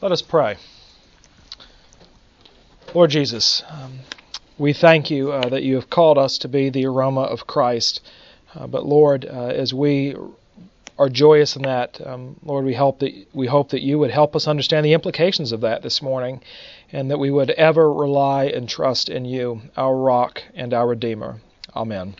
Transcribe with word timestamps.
Let 0.00 0.12
us 0.12 0.22
pray. 0.22 0.56
Lord 2.92 3.10
Jesus, 3.10 3.62
um, 3.68 4.00
we 4.58 4.72
thank 4.72 5.10
you 5.10 5.32
uh, 5.32 5.48
that 5.48 5.62
you 5.62 5.76
have 5.76 5.88
called 5.88 6.18
us 6.18 6.38
to 6.38 6.48
be 6.48 6.68
the 6.68 6.86
aroma 6.86 7.22
of 7.22 7.46
Christ. 7.46 8.00
Uh, 8.54 8.66
but 8.66 8.84
Lord, 8.84 9.24
uh, 9.24 9.46
as 9.46 9.72
we 9.72 10.14
are 10.98 11.08
joyous 11.08 11.56
in 11.56 11.62
that, 11.62 12.00
um, 12.06 12.36
Lord, 12.44 12.64
we 12.64 12.74
hope 12.74 12.98
that 13.00 13.12
we 13.32 13.46
hope 13.46 13.70
that 13.70 13.82
you 13.82 13.98
would 13.98 14.10
help 14.10 14.36
us 14.36 14.46
understand 14.46 14.84
the 14.84 14.92
implications 14.92 15.52
of 15.52 15.62
that 15.62 15.82
this 15.82 16.02
morning, 16.02 16.40
and 16.92 17.10
that 17.10 17.18
we 17.18 17.30
would 17.30 17.50
ever 17.50 17.92
rely 17.92 18.44
and 18.44 18.68
trust 18.68 19.08
in 19.08 19.24
you, 19.24 19.62
our 19.76 19.96
rock 19.96 20.42
and 20.54 20.74
our 20.74 20.86
redeemer. 20.86 21.40
Amen. 21.74 22.14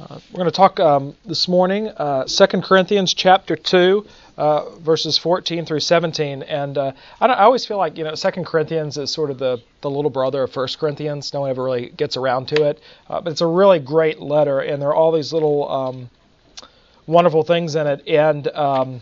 Uh, 0.00 0.20
we're 0.30 0.38
going 0.38 0.50
to 0.50 0.52
talk 0.52 0.78
um, 0.78 1.16
this 1.26 1.48
morning, 1.48 1.88
uh, 1.88 2.22
2 2.24 2.46
Corinthians 2.62 3.12
chapter 3.14 3.56
2, 3.56 4.06
uh, 4.36 4.70
verses 4.78 5.18
14 5.18 5.64
through 5.64 5.80
17. 5.80 6.44
And 6.44 6.78
uh, 6.78 6.92
I, 7.20 7.26
I, 7.26 7.42
always 7.42 7.66
feel 7.66 7.78
like, 7.78 7.98
you 7.98 8.04
know, 8.04 8.14
2 8.14 8.30
Corinthians 8.44 8.96
is 8.96 9.10
sort 9.10 9.32
of 9.32 9.38
the, 9.38 9.60
the 9.80 9.90
little 9.90 10.10
brother 10.10 10.44
of 10.44 10.54
1 10.54 10.68
Corinthians. 10.78 11.34
No 11.34 11.40
one 11.40 11.50
ever 11.50 11.64
really 11.64 11.88
gets 11.88 12.16
around 12.16 12.46
to 12.48 12.68
it. 12.68 12.80
Uh, 13.10 13.20
but 13.20 13.32
it's 13.32 13.40
a 13.40 13.46
really 13.46 13.80
great 13.80 14.20
letter, 14.20 14.60
and 14.60 14.80
there 14.80 14.90
are 14.90 14.94
all 14.94 15.10
these 15.10 15.32
little 15.32 15.68
um, 15.68 16.10
wonderful 17.08 17.42
things 17.42 17.74
in 17.74 17.88
it. 17.88 18.06
And 18.06 18.46
um, 18.48 19.00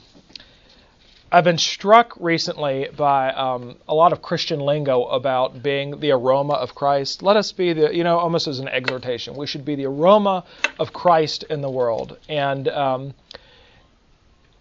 I've 1.32 1.44
been 1.44 1.58
struck 1.58 2.16
recently 2.20 2.88
by 2.96 3.32
um, 3.32 3.76
a 3.88 3.94
lot 3.94 4.12
of 4.12 4.22
Christian 4.22 4.60
lingo 4.60 5.04
about 5.04 5.60
being 5.60 5.98
the 5.98 6.12
aroma 6.12 6.54
of 6.54 6.74
Christ. 6.74 7.22
Let 7.22 7.36
us 7.36 7.50
be 7.50 7.72
the, 7.72 7.94
you 7.94 8.04
know, 8.04 8.18
almost 8.18 8.46
as 8.46 8.60
an 8.60 8.68
exhortation. 8.68 9.34
We 9.34 9.46
should 9.46 9.64
be 9.64 9.74
the 9.74 9.86
aroma 9.86 10.44
of 10.78 10.92
Christ 10.92 11.42
in 11.50 11.62
the 11.62 11.70
world. 11.70 12.16
And 12.28 12.68
um, 12.68 13.14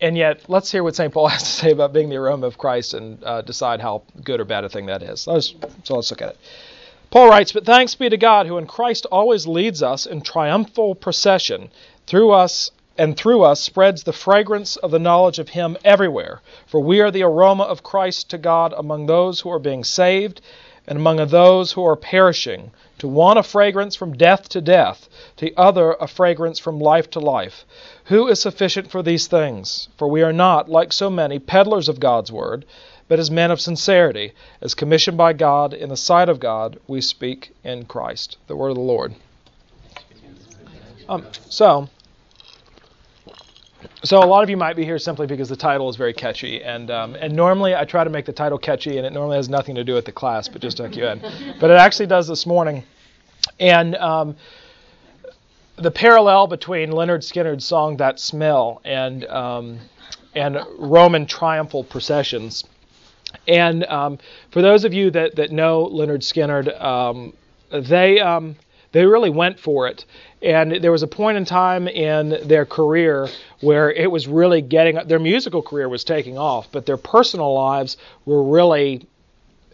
and 0.01 0.17
yet, 0.17 0.41
let's 0.49 0.71
hear 0.71 0.83
what 0.83 0.95
St. 0.95 1.13
Paul 1.13 1.27
has 1.29 1.43
to 1.43 1.49
say 1.49 1.71
about 1.71 1.93
being 1.93 2.09
the 2.09 2.17
aroma 2.17 2.47
of 2.47 2.57
Christ 2.57 2.93
and 2.93 3.23
uh, 3.23 3.41
decide 3.41 3.79
how 3.79 4.03
good 4.23 4.39
or 4.39 4.45
bad 4.45 4.63
a 4.63 4.69
thing 4.69 4.87
that 4.87 5.03
is. 5.03 5.27
Let's, 5.27 5.53
so 5.83 5.95
let's 5.95 6.11
look 6.11 6.21
at 6.21 6.29
it. 6.29 6.37
Paul 7.11 7.29
writes, 7.29 7.51
But 7.51 7.65
thanks 7.65 7.95
be 7.95 8.09
to 8.09 8.17
God 8.17 8.47
who 8.47 8.57
in 8.57 8.67
Christ 8.67 9.05
always 9.11 9.47
leads 9.47 9.81
us 9.81 10.05
in 10.05 10.21
triumphal 10.21 10.95
procession 10.95 11.69
through 12.07 12.31
us 12.31 12.71
and 12.97 13.17
through 13.17 13.43
us 13.43 13.59
spreads 13.59 14.03
the 14.03 14.13
fragrance 14.13 14.75
of 14.77 14.91
the 14.91 14.99
knowledge 14.99 15.39
of 15.39 15.49
Him 15.49 15.77
everywhere. 15.83 16.41
For 16.65 16.79
we 16.79 17.01
are 17.01 17.11
the 17.11 17.23
aroma 17.23 17.63
of 17.63 17.83
Christ 17.83 18.29
to 18.29 18.37
God 18.37 18.73
among 18.77 19.05
those 19.05 19.41
who 19.41 19.51
are 19.51 19.59
being 19.59 19.83
saved 19.83 20.41
and 20.87 20.97
among 20.97 21.17
those 21.27 21.73
who 21.73 21.85
are 21.85 21.95
perishing. 21.95 22.71
To 22.99 23.07
one 23.07 23.37
a 23.37 23.43
fragrance 23.43 23.95
from 23.95 24.13
death 24.13 24.47
to 24.49 24.61
death, 24.61 25.09
to 25.37 25.45
the 25.45 25.53
other 25.57 25.97
a 25.99 26.07
fragrance 26.07 26.59
from 26.59 26.79
life 26.79 27.09
to 27.11 27.19
life. 27.19 27.65
Who 28.05 28.27
is 28.27 28.39
sufficient 28.39 28.89
for 28.89 29.03
these 29.03 29.27
things? 29.27 29.89
For 29.97 30.07
we 30.07 30.21
are 30.21 30.31
not, 30.31 30.69
like 30.69 30.93
so 30.93 31.09
many, 31.09 31.39
peddlers 31.39 31.89
of 31.89 31.99
God's 31.99 32.31
word, 32.31 32.65
but 33.07 33.19
as 33.19 33.29
men 33.29 33.51
of 33.51 33.59
sincerity, 33.59 34.31
as 34.61 34.73
commissioned 34.73 35.17
by 35.17 35.33
God 35.33 35.73
in 35.73 35.89
the 35.89 35.97
sight 35.97 36.29
of 36.29 36.39
God, 36.39 36.79
we 36.87 37.01
speak 37.01 37.53
in 37.63 37.85
Christ. 37.85 38.37
The 38.47 38.55
word 38.55 38.69
of 38.69 38.75
the 38.75 38.81
Lord. 38.81 39.13
Um, 41.07 41.25
so, 41.49 41.89
so 44.07 44.19
a 44.19 44.25
lot 44.25 44.43
of 44.43 44.49
you 44.49 44.57
might 44.57 44.75
be 44.75 44.83
here 44.83 44.99
simply 44.99 45.27
because 45.27 45.49
the 45.49 45.55
title 45.55 45.89
is 45.89 45.95
very 45.95 46.13
catchy, 46.13 46.63
and 46.63 46.91
um, 46.91 47.15
and 47.15 47.33
normally 47.33 47.75
I 47.75 47.85
try 47.85 48.03
to 48.03 48.09
make 48.09 48.25
the 48.25 48.33
title 48.33 48.57
catchy, 48.57 48.97
and 48.97 49.05
it 49.05 49.13
normally 49.13 49.37
has 49.37 49.49
nothing 49.49 49.75
to 49.75 49.83
do 49.83 49.93
with 49.93 50.05
the 50.05 50.11
class, 50.11 50.47
but 50.47 50.61
just 50.61 50.77
to 50.77 50.83
hook 50.83 50.95
you 50.95 51.07
in. 51.07 51.21
But 51.59 51.71
it 51.71 51.77
actually 51.77 52.07
does 52.07 52.27
this 52.27 52.45
morning, 52.45 52.83
and 53.59 53.95
um, 53.95 54.35
the 55.77 55.91
parallel 55.91 56.47
between 56.47 56.91
Lynyrd 56.91 57.19
Skynyrd's 57.19 57.65
song 57.65 57.97
"That 57.97 58.19
Smell" 58.19 58.81
and 58.83 59.25
um, 59.25 59.79
and 60.35 60.57
Roman 60.77 61.25
triumphal 61.25 61.83
processions. 61.83 62.63
And 63.47 63.83
um, 63.85 64.17
for 64.51 64.61
those 64.61 64.85
of 64.85 64.93
you 64.93 65.11
that 65.11 65.35
that 65.35 65.51
know 65.51 65.83
Leonard 65.83 66.21
Skynyrd, 66.21 66.81
um, 66.81 67.33
they 67.71 68.19
um, 68.19 68.55
they 68.95 69.05
really 69.05 69.29
went 69.29 69.59
for 69.59 69.89
it. 69.89 70.05
And 70.41 70.81
there 70.81 70.91
was 70.91 71.03
a 71.03 71.07
point 71.07 71.37
in 71.37 71.43
time 71.43 71.89
in 71.89 72.47
their 72.47 72.65
career 72.65 73.27
where 73.59 73.91
it 73.91 74.09
was 74.09 74.25
really 74.25 74.61
getting 74.61 74.95
their 75.05 75.19
musical 75.19 75.61
career 75.61 75.89
was 75.89 76.05
taking 76.05 76.37
off, 76.37 76.69
but 76.71 76.85
their 76.85 76.95
personal 76.95 77.53
lives 77.53 77.97
were 78.25 78.41
really 78.41 79.05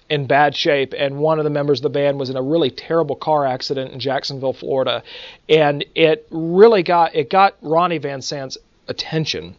in 0.09 0.25
bad 0.25 0.55
shape. 0.55 0.95
And 0.97 1.19
one 1.19 1.37
of 1.37 1.43
the 1.43 1.51
members 1.51 1.79
of 1.79 1.83
the 1.83 1.89
band 1.89 2.17
was 2.17 2.31
in 2.31 2.35
a 2.35 2.41
really 2.41 2.71
terrible 2.71 3.15
car 3.15 3.45
accident 3.45 3.91
in 3.91 3.99
Jacksonville, 3.99 4.53
Florida, 4.53 5.03
and 5.47 5.85
it 5.93 6.27
really 6.31 6.81
got 6.81 7.13
it 7.13 7.29
got 7.29 7.55
Ronnie 7.61 7.99
Van 7.99 8.21
Zant's 8.21 8.57
attention. 8.87 9.55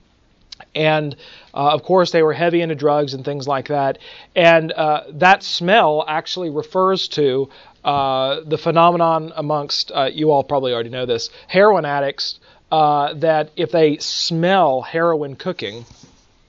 And 0.75 1.15
uh, 1.55 1.71
of 1.71 1.85
course, 1.85 2.11
they 2.11 2.25
were 2.25 2.33
heavy 2.33 2.63
into 2.63 2.75
drugs 2.75 3.15
and 3.15 3.25
things 3.25 3.47
like 3.47 3.69
that. 3.69 3.99
And 4.35 4.73
uh, 4.73 5.05
that 5.13 5.45
smell 5.45 6.05
actually 6.09 6.51
refers 6.51 7.07
to 7.09 7.49
uh, 7.85 8.41
the 8.47 8.59
phenomenon 8.59 9.33
amongst 9.37 9.91
uh, 9.93 10.09
you 10.13 10.31
all 10.31 10.45
probably 10.45 10.73
already 10.73 10.91
know 10.91 11.07
this 11.07 11.31
heroin 11.49 11.85
addicts 11.85 12.39
uh, 12.71 13.13
that 13.15 13.51
if 13.57 13.71
they 13.71 13.99
smell 13.99 14.83
heroin 14.83 15.37
cooking, 15.37 15.85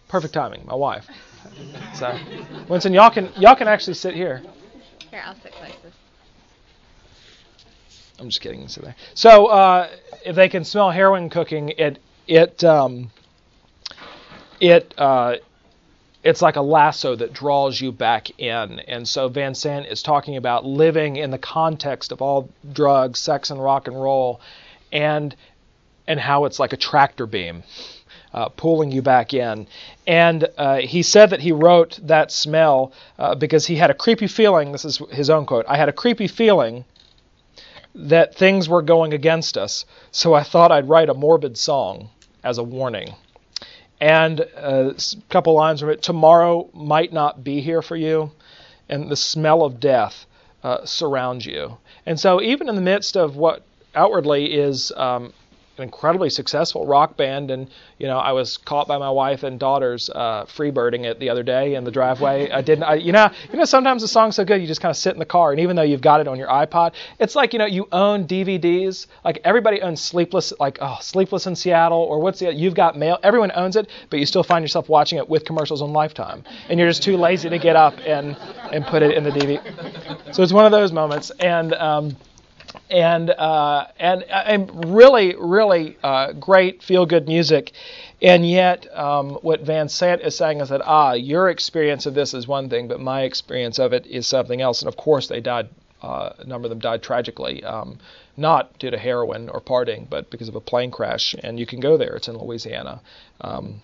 perfect 0.07 0.33
timing. 0.33 0.65
My 0.65 0.75
wife. 0.75 1.07
So, 1.95 2.17
Winston, 2.69 2.93
y'all 2.93 3.09
can 3.09 3.29
y'all 3.37 3.55
can 3.55 3.67
actually 3.67 3.95
sit 3.95 4.15
here. 4.15 4.41
Here, 5.11 5.21
I'll 5.25 5.35
sit 5.35 5.51
closest. 5.51 5.97
I'm 8.19 8.29
just 8.29 8.41
kidding. 8.41 8.67
Sit 8.67 8.83
there. 8.83 8.95
So, 9.13 9.47
uh, 9.47 9.89
if 10.25 10.35
they 10.35 10.47
can 10.49 10.63
smell 10.63 10.91
heroin 10.91 11.29
cooking, 11.29 11.69
it 11.69 11.99
it 12.27 12.63
um, 12.63 13.11
it 14.59 14.93
uh, 14.97 15.35
it's 16.23 16.41
like 16.41 16.55
a 16.55 16.61
lasso 16.61 17.15
that 17.15 17.33
draws 17.33 17.79
you 17.79 17.91
back 17.91 18.39
in. 18.39 18.79
And 18.79 19.07
so 19.07 19.27
Van 19.27 19.53
Zant 19.53 19.91
is 19.91 20.01
talking 20.01 20.37
about 20.37 20.65
living 20.65 21.17
in 21.17 21.31
the 21.31 21.37
context 21.37 22.11
of 22.11 22.21
all 22.21 22.49
drugs, 22.71 23.19
sex, 23.19 23.49
and 23.49 23.61
rock 23.61 23.87
and 23.87 24.01
roll, 24.01 24.39
and 24.91 25.35
and 26.07 26.19
how 26.19 26.45
it's 26.45 26.59
like 26.59 26.73
a 26.73 26.77
tractor 26.77 27.25
beam. 27.25 27.63
Uh, 28.33 28.49
pulling 28.49 28.91
you 28.91 29.03
back 29.03 29.31
in. 29.31 29.67
And 30.07 30.47
uh, 30.57 30.77
he 30.77 31.03
said 31.03 31.29
that 31.29 31.39
he 31.39 31.51
wrote 31.51 31.99
that 32.01 32.31
smell 32.31 32.91
uh, 33.19 33.35
because 33.35 33.67
he 33.67 33.75
had 33.75 33.91
a 33.91 33.93
creepy 33.93 34.25
feeling. 34.25 34.71
This 34.71 34.85
is 34.85 34.99
his 35.11 35.29
own 35.29 35.45
quote 35.45 35.65
I 35.67 35.77
had 35.77 35.87
a 35.87 35.93
creepy 35.93 36.27
feeling 36.27 36.83
that 37.93 38.33
things 38.33 38.67
were 38.67 38.81
going 38.81 39.13
against 39.13 39.55
us, 39.55 39.85
so 40.09 40.33
I 40.33 40.41
thought 40.41 40.71
I'd 40.71 40.89
write 40.89 41.09
a 41.09 41.13
morbid 41.13 41.59
song 41.59 42.09
as 42.43 42.57
a 42.57 42.63
warning 42.63 43.13
and 43.99 44.41
uh, 44.41 44.93
a 44.95 45.21
couple 45.29 45.53
lines 45.53 45.79
from 45.79 45.89
it 45.89 46.01
tomorrow 46.01 46.69
might 46.73 47.13
not 47.13 47.43
be 47.43 47.61
here 47.61 47.81
for 47.81 47.95
you 47.95 48.31
and 48.89 49.09
the 49.09 49.15
smell 49.15 49.63
of 49.63 49.79
death 49.79 50.25
uh, 50.63 50.85
surrounds 50.85 51.45
you. 51.45 51.77
And 52.05 52.19
so 52.19 52.41
even 52.41 52.69
in 52.69 52.75
the 52.75 52.81
midst 52.81 53.15
of 53.15 53.35
what 53.35 53.63
outwardly 53.95 54.53
is 54.53 54.91
um, 54.95 55.33
an 55.77 55.83
incredibly 55.83 56.29
successful 56.29 56.85
rock 56.85 57.17
band, 57.17 57.49
and 57.49 57.69
you 57.97 58.05
know 58.05 58.19
I 58.19 58.31
was 58.31 58.57
caught 58.57 58.87
by 58.87 58.97
my 58.97 59.09
wife 59.09 59.43
and 59.43 59.59
daughters 59.59 60.09
uh, 60.09 60.45
freebirding 60.45 61.05
it 61.05 61.19
the 61.19 61.29
other 61.29 61.41
day 61.41 61.75
in 61.75 61.83
the 61.83 61.91
driveway. 61.91 62.51
I 62.51 62.61
didn't, 62.61 62.83
I, 62.83 62.95
you 62.95 63.11
know, 63.11 63.29
you 63.51 63.57
know 63.57 63.65
sometimes 63.65 64.03
the 64.03 64.07
song's 64.07 64.35
so 64.35 64.45
good 64.45 64.61
you 64.61 64.67
just 64.67 64.81
kind 64.81 64.91
of 64.91 64.97
sit 64.97 65.13
in 65.13 65.19
the 65.19 65.25
car, 65.25 65.51
and 65.51 65.59
even 65.59 65.75
though 65.75 65.83
you've 65.83 66.01
got 66.01 66.21
it 66.21 66.27
on 66.27 66.37
your 66.37 66.47
iPod, 66.47 66.93
it's 67.19 67.35
like 67.35 67.53
you 67.53 67.59
know 67.59 67.65
you 67.65 67.87
own 67.91 68.27
DVDs. 68.27 69.07
Like 69.25 69.39
everybody 69.43 69.81
owns 69.81 70.01
Sleepless, 70.01 70.53
like 70.59 70.77
oh 70.79 70.97
Sleepless 71.01 71.47
in 71.47 71.55
Seattle, 71.55 71.97
or 71.97 72.19
what's 72.19 72.39
the 72.39 72.53
you've 72.53 72.75
got 72.75 72.97
mail. 72.97 73.17
Everyone 73.23 73.51
owns 73.55 73.75
it, 73.75 73.89
but 74.11 74.19
you 74.19 74.25
still 74.27 74.43
find 74.43 74.63
yourself 74.63 74.89
watching 74.89 75.17
it 75.17 75.27
with 75.27 75.43
commercials 75.43 75.81
on 75.81 75.91
Lifetime, 75.91 76.43
and 76.69 76.79
you're 76.79 76.89
just 76.89 77.01
too 77.01 77.17
lazy 77.17 77.49
to 77.49 77.57
get 77.57 77.75
up 77.75 77.95
and 78.05 78.37
and 78.71 78.85
put 78.85 79.01
it 79.01 79.17
in 79.17 79.23
the 79.23 79.31
DVD. 79.31 80.35
So 80.35 80.43
it's 80.43 80.53
one 80.53 80.65
of 80.65 80.71
those 80.71 80.91
moments, 80.91 81.31
and. 81.39 81.73
Um, 81.73 82.15
and 82.89 83.29
uh, 83.29 83.87
and 83.99 84.23
and 84.23 84.93
really 84.93 85.35
really 85.37 85.97
uh, 86.03 86.33
great 86.33 86.83
feel 86.83 87.05
good 87.05 87.27
music, 87.27 87.73
and 88.21 88.47
yet 88.49 88.87
um, 88.97 89.31
what 89.41 89.61
Van 89.61 89.87
Zant 89.87 90.25
is 90.25 90.35
saying 90.35 90.61
is 90.61 90.69
that 90.69 90.81
ah 90.83 91.13
your 91.13 91.49
experience 91.49 92.05
of 92.05 92.13
this 92.13 92.33
is 92.33 92.47
one 92.47 92.69
thing, 92.69 92.87
but 92.87 92.99
my 92.99 93.21
experience 93.23 93.79
of 93.79 93.93
it 93.93 94.05
is 94.07 94.27
something 94.27 94.61
else. 94.61 94.81
And 94.81 94.87
of 94.87 94.97
course 94.97 95.27
they 95.27 95.41
died. 95.41 95.69
Uh, 96.01 96.33
a 96.39 96.43
number 96.43 96.65
of 96.65 96.69
them 96.69 96.79
died 96.79 97.01
tragically, 97.01 97.63
um, 97.63 97.97
not 98.35 98.77
due 98.77 98.91
to 98.91 98.97
heroin 98.97 99.47
or 99.47 99.61
partying, 99.61 100.09
but 100.09 100.29
because 100.29 100.49
of 100.49 100.55
a 100.55 100.59
plane 100.59 100.91
crash. 100.91 101.33
And 101.41 101.57
you 101.57 101.65
can 101.65 101.79
go 101.79 101.95
there; 101.95 102.15
it's 102.15 102.27
in 102.27 102.37
Louisiana. 102.37 103.01
Um, 103.39 103.81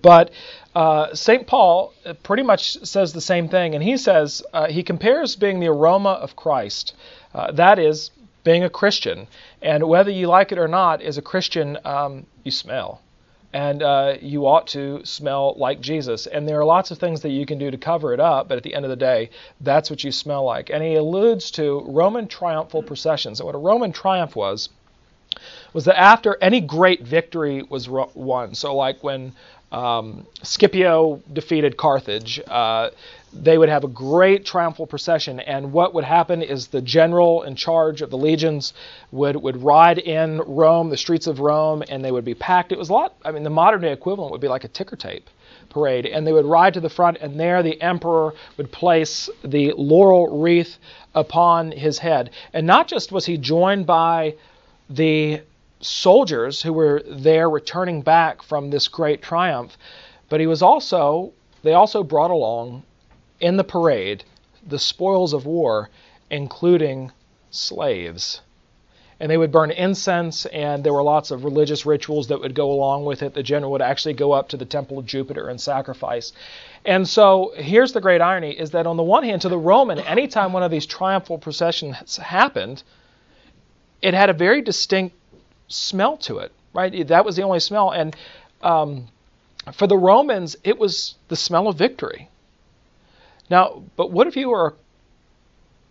but 0.00 0.30
uh, 0.74 1.14
St. 1.14 1.46
Paul 1.46 1.92
pretty 2.22 2.42
much 2.42 2.78
says 2.84 3.12
the 3.12 3.20
same 3.20 3.48
thing, 3.48 3.74
and 3.74 3.84
he 3.84 3.96
says 3.96 4.42
uh, 4.52 4.68
he 4.68 4.82
compares 4.82 5.36
being 5.36 5.60
the 5.60 5.68
aroma 5.68 6.10
of 6.10 6.36
Christ 6.36 6.94
uh, 7.34 7.52
that 7.52 7.78
is 7.78 8.10
being 8.44 8.64
a 8.64 8.70
Christian. 8.70 9.26
And 9.60 9.84
whether 9.84 10.10
you 10.10 10.26
like 10.26 10.52
it 10.52 10.58
or 10.58 10.68
not, 10.68 11.00
as 11.02 11.18
a 11.18 11.22
Christian, 11.22 11.78
um, 11.84 12.26
you 12.44 12.50
smell. 12.50 13.00
And 13.52 13.82
uh, 13.82 14.14
you 14.20 14.46
ought 14.46 14.66
to 14.68 15.04
smell 15.04 15.54
like 15.58 15.80
Jesus. 15.80 16.26
And 16.26 16.48
there 16.48 16.58
are 16.58 16.64
lots 16.64 16.90
of 16.90 16.98
things 16.98 17.20
that 17.20 17.30
you 17.30 17.44
can 17.44 17.58
do 17.58 17.70
to 17.70 17.76
cover 17.76 18.14
it 18.14 18.20
up, 18.20 18.48
but 18.48 18.56
at 18.56 18.64
the 18.64 18.74
end 18.74 18.84
of 18.84 18.88
the 18.88 18.96
day, 18.96 19.30
that's 19.60 19.90
what 19.90 20.02
you 20.02 20.10
smell 20.10 20.44
like. 20.44 20.70
And 20.70 20.82
he 20.82 20.94
alludes 20.94 21.50
to 21.52 21.84
Roman 21.86 22.28
triumphal 22.28 22.82
processions. 22.82 23.40
And 23.40 23.46
what 23.46 23.54
a 23.54 23.58
Roman 23.58 23.92
triumph 23.92 24.34
was, 24.34 24.70
was 25.72 25.84
that 25.84 25.98
after 25.98 26.36
any 26.40 26.60
great 26.60 27.02
victory 27.02 27.62
was 27.62 27.88
won, 27.88 28.54
so 28.54 28.74
like 28.74 29.02
when 29.02 29.32
um, 29.72 30.26
Scipio 30.42 31.22
defeated 31.32 31.76
Carthage, 31.76 32.40
uh, 32.46 32.90
they 33.32 33.56
would 33.56 33.70
have 33.70 33.84
a 33.84 33.88
great 33.88 34.44
triumphal 34.44 34.86
procession. 34.86 35.40
And 35.40 35.72
what 35.72 35.94
would 35.94 36.04
happen 36.04 36.42
is 36.42 36.66
the 36.66 36.82
general 36.82 37.42
in 37.42 37.56
charge 37.56 38.02
of 38.02 38.10
the 38.10 38.18
legions 38.18 38.74
would, 39.10 39.36
would 39.36 39.62
ride 39.62 39.98
in 39.98 40.38
Rome, 40.42 40.90
the 40.90 40.98
streets 40.98 41.26
of 41.26 41.40
Rome, 41.40 41.82
and 41.88 42.04
they 42.04 42.12
would 42.12 42.26
be 42.26 42.34
packed. 42.34 42.72
It 42.72 42.78
was 42.78 42.90
a 42.90 42.92
lot, 42.92 43.16
I 43.24 43.32
mean, 43.32 43.42
the 43.42 43.50
modern 43.50 43.80
day 43.80 43.92
equivalent 43.92 44.32
would 44.32 44.42
be 44.42 44.48
like 44.48 44.64
a 44.64 44.68
ticker 44.68 44.96
tape 44.96 45.30
parade. 45.70 46.04
And 46.04 46.26
they 46.26 46.32
would 46.32 46.44
ride 46.44 46.74
to 46.74 46.80
the 46.80 46.90
front, 46.90 47.16
and 47.22 47.40
there 47.40 47.62
the 47.62 47.80
emperor 47.80 48.34
would 48.58 48.70
place 48.70 49.30
the 49.42 49.72
laurel 49.72 50.42
wreath 50.42 50.76
upon 51.14 51.72
his 51.72 51.98
head. 51.98 52.30
And 52.52 52.66
not 52.66 52.88
just 52.88 53.10
was 53.10 53.24
he 53.24 53.38
joined 53.38 53.86
by 53.86 54.34
the 54.94 55.40
soldiers 55.80 56.62
who 56.62 56.72
were 56.72 57.02
there 57.08 57.48
returning 57.48 58.02
back 58.02 58.42
from 58.42 58.70
this 58.70 58.88
great 58.88 59.22
triumph, 59.22 59.76
but 60.28 60.40
he 60.40 60.46
was 60.46 60.62
also, 60.62 61.32
they 61.62 61.72
also 61.72 62.02
brought 62.02 62.30
along 62.30 62.82
in 63.40 63.56
the 63.56 63.64
parade 63.64 64.24
the 64.66 64.78
spoils 64.78 65.32
of 65.32 65.46
war, 65.46 65.90
including 66.30 67.10
slaves. 67.50 68.40
And 69.18 69.30
they 69.30 69.36
would 69.36 69.52
burn 69.52 69.70
incense, 69.70 70.46
and 70.46 70.82
there 70.82 70.92
were 70.92 71.02
lots 71.02 71.30
of 71.30 71.44
religious 71.44 71.86
rituals 71.86 72.28
that 72.28 72.40
would 72.40 72.54
go 72.54 72.72
along 72.72 73.04
with 73.04 73.22
it. 73.22 73.34
The 73.34 73.42
general 73.42 73.70
would 73.72 73.82
actually 73.82 74.14
go 74.14 74.32
up 74.32 74.48
to 74.48 74.56
the 74.56 74.64
temple 74.64 74.98
of 74.98 75.06
Jupiter 75.06 75.48
and 75.48 75.60
sacrifice. 75.60 76.32
And 76.84 77.08
so 77.08 77.52
here's 77.56 77.92
the 77.92 78.00
great 78.00 78.20
irony 78.20 78.50
is 78.50 78.72
that 78.72 78.86
on 78.86 78.96
the 78.96 79.02
one 79.02 79.22
hand, 79.22 79.42
to 79.42 79.48
the 79.48 79.58
Roman, 79.58 80.00
anytime 80.00 80.52
one 80.52 80.64
of 80.64 80.72
these 80.72 80.86
triumphal 80.86 81.38
processions 81.38 82.16
happened, 82.16 82.82
it 84.02 84.14
had 84.14 84.28
a 84.28 84.34
very 84.34 84.60
distinct 84.60 85.16
smell 85.68 86.16
to 86.18 86.38
it, 86.38 86.52
right? 86.74 87.06
That 87.06 87.24
was 87.24 87.36
the 87.36 87.42
only 87.42 87.60
smell. 87.60 87.90
And 87.90 88.14
um, 88.60 89.08
for 89.72 89.86
the 89.86 89.96
Romans, 89.96 90.56
it 90.64 90.78
was 90.78 91.14
the 91.28 91.36
smell 91.36 91.68
of 91.68 91.78
victory. 91.78 92.28
Now, 93.48 93.84
but 93.96 94.10
what 94.10 94.26
if 94.26 94.36
you 94.36 94.50
were 94.50 94.74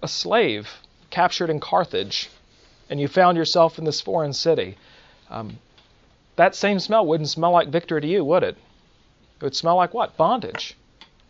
a 0.04 0.08
slave 0.08 0.70
captured 1.10 1.50
in 1.50 1.60
Carthage 1.60 2.30
and 2.90 3.00
you 3.00 3.08
found 3.08 3.38
yourself 3.38 3.80
in 3.80 3.86
this 3.86 4.02
foreign 4.02 4.34
city? 4.34 4.78
Um, 5.30 5.60
that 6.36 6.56
same 6.56 6.80
smell 6.80 7.06
wouldn't 7.06 7.30
smell 7.30 7.52
like 7.52 7.70
victory 7.70 8.02
to 8.02 8.08
you, 8.08 8.26
would 8.26 8.44
it? 8.44 8.58
It 9.38 9.44
would 9.44 9.56
smell 9.56 9.76
like 9.76 9.94
what? 9.94 10.18
Bondage, 10.18 10.76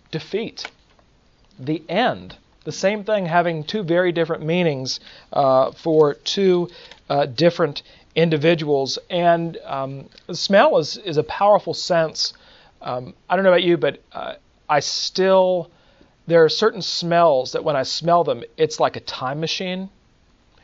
defeat, 0.09 0.65
the 1.59 1.83
end. 1.87 2.37
The 2.63 2.71
same 2.71 3.03
thing 3.03 3.25
having 3.25 3.63
two 3.63 3.83
very 3.83 4.11
different 4.11 4.43
meanings 4.43 4.99
uh, 5.33 5.71
for 5.71 6.13
two 6.13 6.69
uh, 7.09 7.25
different 7.25 7.81
individuals. 8.15 8.99
And 9.09 9.57
um, 9.65 10.09
smell 10.31 10.77
is, 10.77 10.97
is 10.97 11.17
a 11.17 11.23
powerful 11.23 11.73
sense. 11.73 12.33
Um, 12.81 13.13
I 13.29 13.35
don't 13.35 13.43
know 13.43 13.51
about 13.51 13.63
you, 13.63 13.77
but 13.77 14.01
uh, 14.11 14.35
I 14.69 14.79
still 14.79 15.71
there 16.27 16.43
are 16.45 16.49
certain 16.49 16.81
smells 16.81 17.51
that 17.53 17.63
when 17.63 17.75
I 17.75 17.83
smell 17.83 18.23
them, 18.23 18.43
it's 18.55 18.79
like 18.79 18.95
a 18.95 19.01
time 19.01 19.39
machine, 19.39 19.89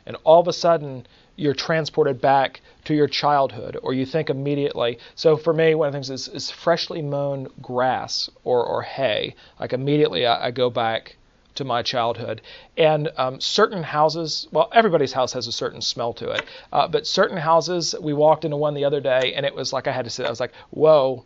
and 0.06 0.16
all 0.24 0.40
of 0.40 0.48
a 0.48 0.52
sudden 0.52 1.06
you're 1.36 1.54
transported 1.54 2.20
back 2.20 2.60
to 2.84 2.94
your 2.94 3.06
childhood, 3.06 3.76
or 3.82 3.92
you 3.92 4.06
think 4.06 4.30
immediately. 4.30 4.98
So 5.14 5.36
for 5.36 5.52
me, 5.52 5.74
one 5.74 5.88
of 5.88 5.92
the 5.92 5.96
things 5.96 6.10
is, 6.10 6.28
is 6.28 6.50
freshly 6.50 7.02
mown 7.02 7.48
grass 7.60 8.30
or, 8.44 8.64
or 8.64 8.82
hay. 8.82 9.34
Like 9.60 9.72
immediately 9.72 10.26
I, 10.26 10.46
I 10.46 10.50
go 10.52 10.70
back 10.70 11.16
to 11.58 11.64
my 11.64 11.82
childhood. 11.82 12.40
And 12.76 13.10
um, 13.16 13.40
certain 13.40 13.82
houses, 13.82 14.48
well, 14.50 14.68
everybody's 14.72 15.12
house 15.12 15.32
has 15.34 15.46
a 15.46 15.52
certain 15.52 15.82
smell 15.82 16.12
to 16.14 16.30
it, 16.30 16.44
uh, 16.72 16.88
but 16.88 17.06
certain 17.06 17.36
houses, 17.36 17.94
we 18.00 18.12
walked 18.12 18.44
into 18.44 18.56
one 18.56 18.74
the 18.74 18.84
other 18.84 19.00
day, 19.00 19.34
and 19.34 19.44
it 19.44 19.54
was 19.54 19.72
like 19.72 19.86
I 19.86 19.92
had 19.92 20.04
to 20.04 20.10
sit. 20.10 20.26
I 20.26 20.30
was 20.30 20.40
like, 20.40 20.52
whoa, 20.70 21.24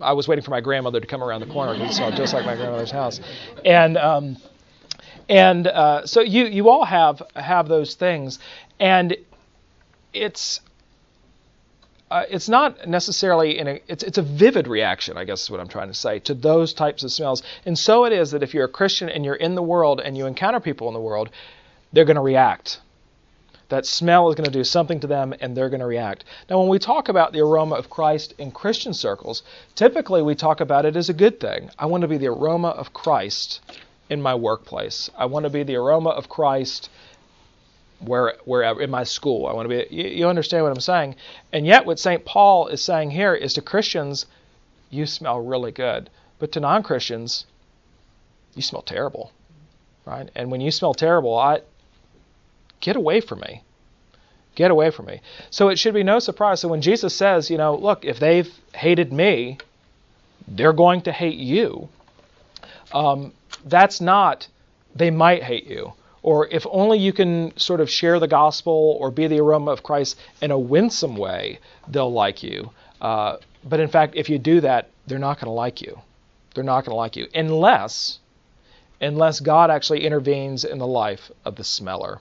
I 0.00 0.12
was 0.12 0.28
waiting 0.28 0.44
for 0.44 0.50
my 0.50 0.60
grandmother 0.60 1.00
to 1.00 1.06
come 1.06 1.22
around 1.22 1.40
the 1.40 1.46
corner 1.46 1.74
it 1.74 1.92
smelled 1.92 2.16
just 2.16 2.32
like 2.32 2.46
my 2.46 2.54
grandmother's 2.54 2.90
house, 2.90 3.20
and 3.64 3.96
um, 3.96 4.36
and 5.28 5.66
uh, 5.66 6.06
so 6.06 6.20
you 6.20 6.46
you 6.46 6.68
all 6.68 6.84
have 6.84 7.22
have 7.34 7.68
those 7.68 7.94
things, 7.94 8.38
and 8.78 9.16
it's 10.12 10.60
uh, 12.10 12.24
it's 12.28 12.48
not 12.48 12.88
necessarily 12.88 13.58
in 13.58 13.68
a 13.68 13.80
it's 13.86 14.02
it's 14.02 14.18
a 14.18 14.22
vivid 14.22 14.66
reaction, 14.66 15.16
I 15.16 15.24
guess 15.24 15.42
is 15.42 15.50
what 15.50 15.60
I'm 15.60 15.68
trying 15.68 15.88
to 15.88 15.94
say, 15.94 16.18
to 16.20 16.34
those 16.34 16.74
types 16.74 17.04
of 17.04 17.12
smells. 17.12 17.42
And 17.64 17.78
so 17.78 18.04
it 18.04 18.12
is 18.12 18.32
that 18.32 18.42
if 18.42 18.52
you're 18.52 18.64
a 18.64 18.68
Christian 18.68 19.08
and 19.08 19.24
you're 19.24 19.34
in 19.34 19.54
the 19.54 19.62
world 19.62 20.00
and 20.00 20.16
you 20.16 20.26
encounter 20.26 20.60
people 20.60 20.88
in 20.88 20.94
the 20.94 21.00
world, 21.00 21.30
they're 21.92 22.04
going 22.04 22.16
to 22.16 22.22
react 22.22 22.80
that 23.70 23.86
smell 23.86 24.28
is 24.28 24.34
going 24.34 24.44
to 24.44 24.50
do 24.50 24.64
something 24.64 25.00
to 25.00 25.06
them 25.06 25.32
and 25.40 25.56
they're 25.56 25.68
going 25.68 25.80
to 25.80 25.86
react. 25.86 26.24
Now, 26.48 26.58
when 26.60 26.68
we 26.68 26.78
talk 26.78 27.08
about 27.08 27.32
the 27.32 27.40
aroma 27.40 27.76
of 27.76 27.88
Christ 27.88 28.34
in 28.36 28.50
Christian 28.50 28.92
circles, 28.92 29.42
typically 29.74 30.22
we 30.22 30.34
talk 30.34 30.60
about 30.60 30.84
it 30.84 30.96
as 30.96 31.08
a 31.08 31.14
good 31.14 31.40
thing. 31.40 31.70
I 31.78 31.86
want 31.86 32.02
to 32.02 32.08
be 32.08 32.18
the 32.18 32.28
aroma 32.28 32.68
of 32.68 32.92
Christ 32.92 33.60
in 34.10 34.20
my 34.20 34.34
workplace. 34.34 35.08
I 35.16 35.26
want 35.26 35.44
to 35.44 35.50
be 35.50 35.62
the 35.62 35.76
aroma 35.76 36.10
of 36.10 36.28
Christ 36.28 36.90
where 38.00 38.34
wherever 38.44 38.80
in 38.80 38.90
my 38.90 39.04
school. 39.04 39.46
I 39.46 39.52
want 39.52 39.68
to 39.68 39.86
be 39.86 39.94
you, 39.94 40.08
you 40.08 40.28
understand 40.28 40.64
what 40.64 40.72
I'm 40.72 40.80
saying? 40.80 41.16
And 41.52 41.66
yet 41.66 41.86
what 41.86 41.98
St. 41.98 42.24
Paul 42.24 42.68
is 42.68 42.82
saying 42.82 43.10
here 43.10 43.34
is 43.34 43.54
to 43.54 43.62
Christians, 43.62 44.26
you 44.90 45.06
smell 45.06 45.40
really 45.40 45.72
good. 45.72 46.10
But 46.38 46.52
to 46.52 46.60
non-Christians, 46.60 47.46
you 48.54 48.62
smell 48.62 48.82
terrible. 48.82 49.32
Right? 50.06 50.30
And 50.34 50.50
when 50.50 50.60
you 50.60 50.70
smell 50.70 50.94
terrible, 50.94 51.36
I 51.36 51.60
Get 52.80 52.96
away 52.96 53.20
from 53.20 53.40
me. 53.40 53.62
Get 54.54 54.70
away 54.70 54.90
from 54.90 55.06
me. 55.06 55.20
So 55.50 55.68
it 55.68 55.78
should 55.78 55.94
be 55.94 56.02
no 56.02 56.18
surprise. 56.18 56.60
So 56.60 56.68
when 56.68 56.82
Jesus 56.82 57.14
says, 57.14 57.50
you 57.50 57.58
know, 57.58 57.76
look, 57.76 58.04
if 58.04 58.18
they've 58.18 58.50
hated 58.74 59.12
me, 59.12 59.58
they're 60.48 60.72
going 60.72 61.02
to 61.02 61.12
hate 61.12 61.38
you. 61.38 61.88
Um, 62.92 63.32
that's 63.64 64.00
not, 64.00 64.48
they 64.94 65.10
might 65.10 65.42
hate 65.42 65.66
you. 65.66 65.92
Or 66.22 66.46
if 66.48 66.66
only 66.70 66.98
you 66.98 67.12
can 67.12 67.56
sort 67.56 67.80
of 67.80 67.90
share 67.90 68.18
the 68.18 68.28
gospel 68.28 68.96
or 69.00 69.10
be 69.10 69.26
the 69.26 69.40
aroma 69.40 69.70
of 69.70 69.82
Christ 69.82 70.18
in 70.42 70.50
a 70.50 70.58
winsome 70.58 71.16
way, 71.16 71.58
they'll 71.88 72.12
like 72.12 72.42
you. 72.42 72.70
Uh, 73.00 73.36
but 73.64 73.80
in 73.80 73.88
fact, 73.88 74.14
if 74.16 74.28
you 74.28 74.38
do 74.38 74.60
that, 74.60 74.90
they're 75.06 75.18
not 75.18 75.38
going 75.38 75.46
to 75.46 75.52
like 75.52 75.80
you. 75.80 76.00
They're 76.54 76.64
not 76.64 76.84
going 76.84 76.92
to 76.92 76.96
like 76.96 77.16
you 77.16 77.28
unless, 77.34 78.18
unless 79.00 79.40
God 79.40 79.70
actually 79.70 80.04
intervenes 80.04 80.64
in 80.64 80.78
the 80.78 80.86
life 80.86 81.30
of 81.44 81.56
the 81.56 81.64
smeller 81.64 82.20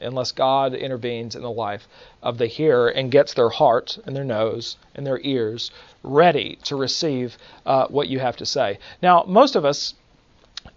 unless 0.00 0.32
God 0.32 0.74
intervenes 0.74 1.36
in 1.36 1.42
the 1.42 1.50
life 1.50 1.86
of 2.22 2.38
the 2.38 2.46
hearer 2.46 2.88
and 2.88 3.10
gets 3.10 3.34
their 3.34 3.48
heart 3.48 3.98
and 4.04 4.14
their 4.14 4.24
nose 4.24 4.76
and 4.94 5.06
their 5.06 5.20
ears 5.22 5.70
ready 6.02 6.58
to 6.64 6.76
receive 6.76 7.38
uh, 7.64 7.86
what 7.86 8.08
you 8.08 8.18
have 8.18 8.36
to 8.36 8.46
say. 8.46 8.78
Now, 9.02 9.24
most 9.26 9.56
of 9.56 9.64
us 9.64 9.94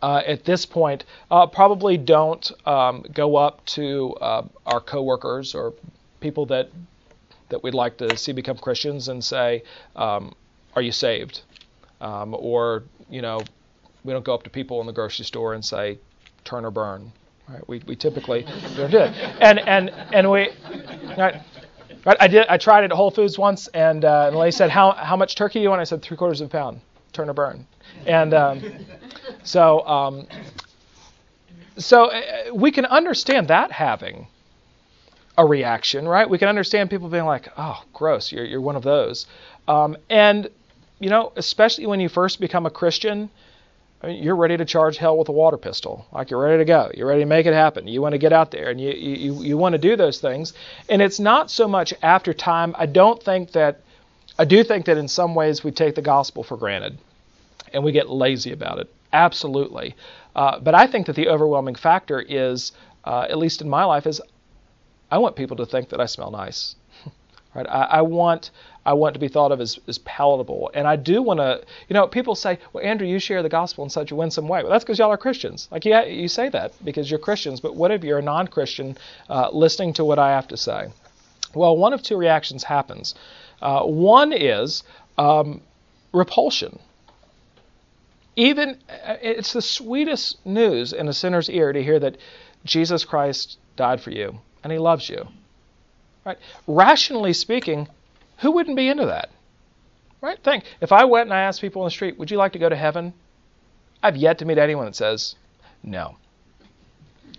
uh, 0.01 0.21
at 0.25 0.43
this 0.43 0.65
point 0.65 1.05
uh, 1.31 1.47
probably 1.47 1.97
don't 1.97 2.51
um, 2.67 3.05
go 3.13 3.35
up 3.35 3.65
to 3.65 4.13
uh, 4.21 4.47
our 4.65 4.79
coworkers 4.79 5.55
or 5.55 5.73
people 6.19 6.45
that 6.47 6.69
that 7.49 7.63
we'd 7.63 7.73
like 7.73 7.97
to 7.97 8.17
see 8.17 8.33
become 8.33 8.57
Christians 8.57 9.07
and 9.07 9.23
say, 9.23 9.63
um, 9.95 10.33
"Are 10.75 10.81
you 10.81 10.91
saved?" 10.91 11.41
Um, 12.01 12.35
or 12.37 12.83
you 13.09 13.21
know, 13.21 13.41
we 14.03 14.13
don't 14.13 14.25
go 14.25 14.33
up 14.33 14.43
to 14.43 14.49
people 14.49 14.81
in 14.81 14.87
the 14.87 14.93
grocery 14.93 15.25
store 15.25 15.53
and 15.53 15.63
say, 15.63 15.97
"Turn 16.43 16.65
or 16.65 16.71
burn." 16.71 17.11
Right? 17.47 17.67
We, 17.67 17.81
we 17.87 17.95
typically 17.95 18.41
don't 18.75 18.91
do 18.91 18.99
it. 18.99 19.13
And, 19.41 19.59
and, 19.59 19.89
and 19.89 20.29
we, 20.29 20.49
right, 21.17 21.41
right, 22.05 22.17
I, 22.19 22.27
did, 22.27 22.45
I 22.47 22.57
tried 22.57 22.83
it 22.83 22.91
at 22.91 22.95
Whole 22.95 23.11
Foods 23.11 23.37
once, 23.37 23.67
and, 23.67 24.03
uh, 24.03 24.25
and 24.27 24.35
the 24.35 24.39
lady 24.39 24.51
said, 24.51 24.69
how, 24.69 24.91
how 24.91 25.15
much 25.15 25.35
turkey 25.35 25.59
do 25.59 25.63
you 25.63 25.69
want? 25.69 25.79
I 25.79 25.85
said, 25.85 26.01
three 26.01 26.17
quarters 26.17 26.41
of 26.41 26.47
a 26.47 26.49
pound, 26.49 26.81
turn 27.13 27.29
or 27.29 27.33
burn. 27.33 27.65
And 28.05 28.33
um, 28.33 28.61
so, 29.47 29.87
um, 29.87 30.27
so 31.77 32.11
uh, 32.11 32.53
we 32.53 32.71
can 32.71 32.85
understand 32.85 33.47
that 33.47 33.71
having 33.71 34.27
a 35.37 35.45
reaction, 35.45 36.05
right? 36.05 36.29
We 36.29 36.37
can 36.37 36.49
understand 36.49 36.89
people 36.89 37.07
being 37.07 37.23
like, 37.23 37.47
oh, 37.57 37.81
gross, 37.93 38.29
you're, 38.29 38.43
you're 38.43 38.59
one 38.59 38.75
of 38.75 38.83
those. 38.83 39.25
Um, 39.69 39.95
and, 40.09 40.49
you 40.99 41.09
know, 41.09 41.31
especially 41.37 41.85
when 41.85 42.01
you 42.01 42.09
first 42.09 42.41
become 42.41 42.65
a 42.65 42.69
Christian, 42.69 43.29
I 44.01 44.07
mean, 44.07 44.21
you're 44.21 44.35
ready 44.35 44.57
to 44.57 44.65
charge 44.65 44.97
hell 44.97 45.17
with 45.17 45.29
a 45.29 45.31
water 45.31 45.57
pistol. 45.57 46.05
Like 46.11 46.29
you're 46.29 46.41
ready 46.41 46.57
to 46.57 46.65
go. 46.65 46.91
You're 46.93 47.07
ready 47.07 47.21
to 47.21 47.25
make 47.25 47.45
it 47.45 47.53
happen. 47.53 47.87
You 47.87 48.01
want 48.01 48.13
to 48.13 48.19
get 48.19 48.33
out 48.33 48.51
there 48.51 48.69
and 48.69 48.81
you, 48.81 48.91
you, 48.91 49.43
you 49.43 49.57
want 49.57 49.73
to 49.73 49.79
do 49.79 49.95
those 49.95 50.19
things. 50.19 50.51
And 50.89 51.01
it's 51.01 51.21
not 51.21 51.49
so 51.49 51.69
much 51.69 51.93
after 52.01 52.33
time. 52.33 52.75
I 52.77 52.85
don't 52.85 53.23
think 53.23 53.53
that, 53.53 53.79
I 54.37 54.43
do 54.43 54.61
think 54.63 54.87
that 54.87 54.97
in 54.97 55.07
some 55.07 55.35
ways 55.35 55.63
we 55.63 55.71
take 55.71 55.95
the 55.95 56.01
gospel 56.01 56.43
for 56.43 56.57
granted 56.57 56.97
and 57.73 57.83
we 57.83 57.93
get 57.93 58.09
lazy 58.09 58.51
about 58.51 58.79
it. 58.79 58.93
Absolutely. 59.17 59.95
Uh, 60.35 60.59
but 60.59 60.75
I 60.75 60.85
think 60.85 61.07
that 61.07 61.15
the 61.15 61.27
overwhelming 61.27 61.73
factor 61.73 62.19
is, 62.19 62.71
uh, 63.03 63.25
at 63.27 63.39
least 63.39 63.61
in 63.61 63.69
my 63.69 63.83
life, 63.83 64.05
is 64.05 64.21
I 65.09 65.17
want 65.17 65.35
people 65.35 65.57
to 65.57 65.65
think 65.65 65.89
that 65.89 65.99
I 65.99 66.05
smell 66.05 66.29
nice. 66.29 66.75
right? 67.55 67.65
I, 67.67 67.83
I 67.99 68.01
want 68.03 68.51
I 68.85 68.93
want 68.93 69.15
to 69.15 69.19
be 69.19 69.27
thought 69.27 69.51
of 69.51 69.59
as, 69.59 69.79
as 69.87 69.97
palatable. 69.97 70.71
And 70.73 70.87
I 70.87 70.95
do 70.95 71.21
want 71.21 71.39
to, 71.39 71.61
you 71.89 71.93
know, 71.93 72.07
people 72.07 72.35
say, 72.35 72.57
well, 72.71 72.85
Andrew, 72.85 73.05
you 73.05 73.19
share 73.19 73.43
the 73.43 73.49
gospel 73.49 73.83
in 73.83 73.89
such 73.89 74.11
a 74.11 74.15
winsome 74.15 74.47
way. 74.47 74.61
Well, 74.61 74.71
that's 74.71 74.85
because 74.85 74.97
y'all 74.97 75.11
are 75.11 75.17
Christians. 75.17 75.67
Like, 75.71 75.83
yeah, 75.83 76.05
you 76.05 76.29
say 76.29 76.47
that 76.49 76.71
because 76.85 77.11
you're 77.11 77.19
Christians, 77.19 77.59
but 77.59 77.75
what 77.75 77.91
if 77.91 78.03
you're 78.03 78.19
a 78.19 78.21
non 78.21 78.47
Christian 78.47 78.97
uh, 79.29 79.49
listening 79.51 79.93
to 79.93 80.05
what 80.05 80.19
I 80.19 80.29
have 80.29 80.47
to 80.49 80.57
say? 80.57 80.87
Well, 81.53 81.75
one 81.75 81.91
of 81.91 82.01
two 82.01 82.17
reactions 82.17 82.63
happens. 82.63 83.15
Uh, 83.61 83.81
one 83.83 84.31
is 84.31 84.83
um, 85.17 85.61
repulsion. 86.13 86.79
Even 88.37 88.77
it's 88.89 89.51
the 89.51 89.63
sweetest 89.63 90.45
news 90.45 90.93
in 90.93 91.07
a 91.07 91.13
sinner's 91.13 91.49
ear 91.49 91.73
to 91.73 91.83
hear 91.83 91.99
that 91.99 92.17
Jesus 92.63 93.03
Christ 93.03 93.57
died 93.75 93.99
for 93.99 94.11
you 94.11 94.39
and 94.63 94.71
he 94.71 94.77
loves 94.77 95.09
you. 95.09 95.27
Right? 96.23 96.37
Rationally 96.67 97.33
speaking, 97.33 97.87
who 98.37 98.51
wouldn't 98.51 98.77
be 98.77 98.89
into 98.89 99.07
that? 99.07 99.31
Right? 100.21 100.37
Think. 100.43 100.65
If 100.81 100.91
I 100.91 101.05
went 101.05 101.27
and 101.27 101.33
I 101.33 101.41
asked 101.41 101.61
people 101.61 101.81
on 101.81 101.87
the 101.87 101.91
street, 101.91 102.19
would 102.19 102.29
you 102.29 102.37
like 102.37 102.53
to 102.53 102.59
go 102.59 102.69
to 102.69 102.75
heaven? 102.75 103.13
I've 104.03 104.15
yet 104.15 104.37
to 104.39 104.45
meet 104.45 104.59
anyone 104.59 104.85
that 104.85 104.95
says 104.95 105.35
no. 105.81 106.17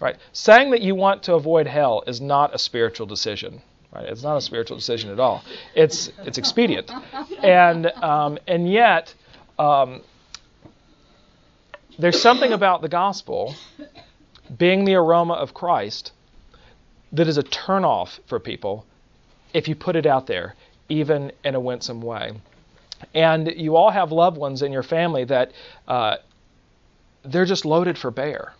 Right? 0.00 0.16
Saying 0.32 0.70
that 0.72 0.80
you 0.80 0.96
want 0.96 1.22
to 1.24 1.34
avoid 1.34 1.68
hell 1.68 2.02
is 2.08 2.20
not 2.20 2.54
a 2.54 2.58
spiritual 2.58 3.06
decision. 3.06 3.62
Right? 3.94 4.04
It's 4.04 4.24
not 4.24 4.36
a 4.36 4.40
spiritual 4.40 4.76
decision 4.76 5.10
at 5.10 5.20
all. 5.20 5.44
It's 5.74 6.10
it's 6.24 6.38
expedient, 6.38 6.90
and 7.42 7.86
um, 7.86 8.38
and 8.46 8.70
yet 8.70 9.14
um, 9.58 10.02
there's 11.98 12.20
something 12.20 12.52
about 12.52 12.80
the 12.80 12.88
gospel 12.88 13.54
being 14.56 14.84
the 14.84 14.94
aroma 14.94 15.34
of 15.34 15.52
Christ 15.52 16.12
that 17.12 17.26
is 17.26 17.38
a 17.38 17.42
turnoff 17.42 18.20
for 18.26 18.38
people 18.38 18.86
if 19.52 19.66
you 19.66 19.74
put 19.74 19.96
it 19.96 20.06
out 20.06 20.26
there, 20.26 20.54
even 20.88 21.32
in 21.44 21.54
a 21.54 21.60
winsome 21.60 22.00
way. 22.00 22.32
And 23.14 23.52
you 23.56 23.76
all 23.76 23.90
have 23.90 24.12
loved 24.12 24.36
ones 24.36 24.62
in 24.62 24.72
your 24.72 24.82
family 24.82 25.24
that 25.24 25.52
uh, 25.86 26.16
they're 27.24 27.44
just 27.44 27.64
loaded 27.64 27.98
for 27.98 28.10
bear. 28.10 28.52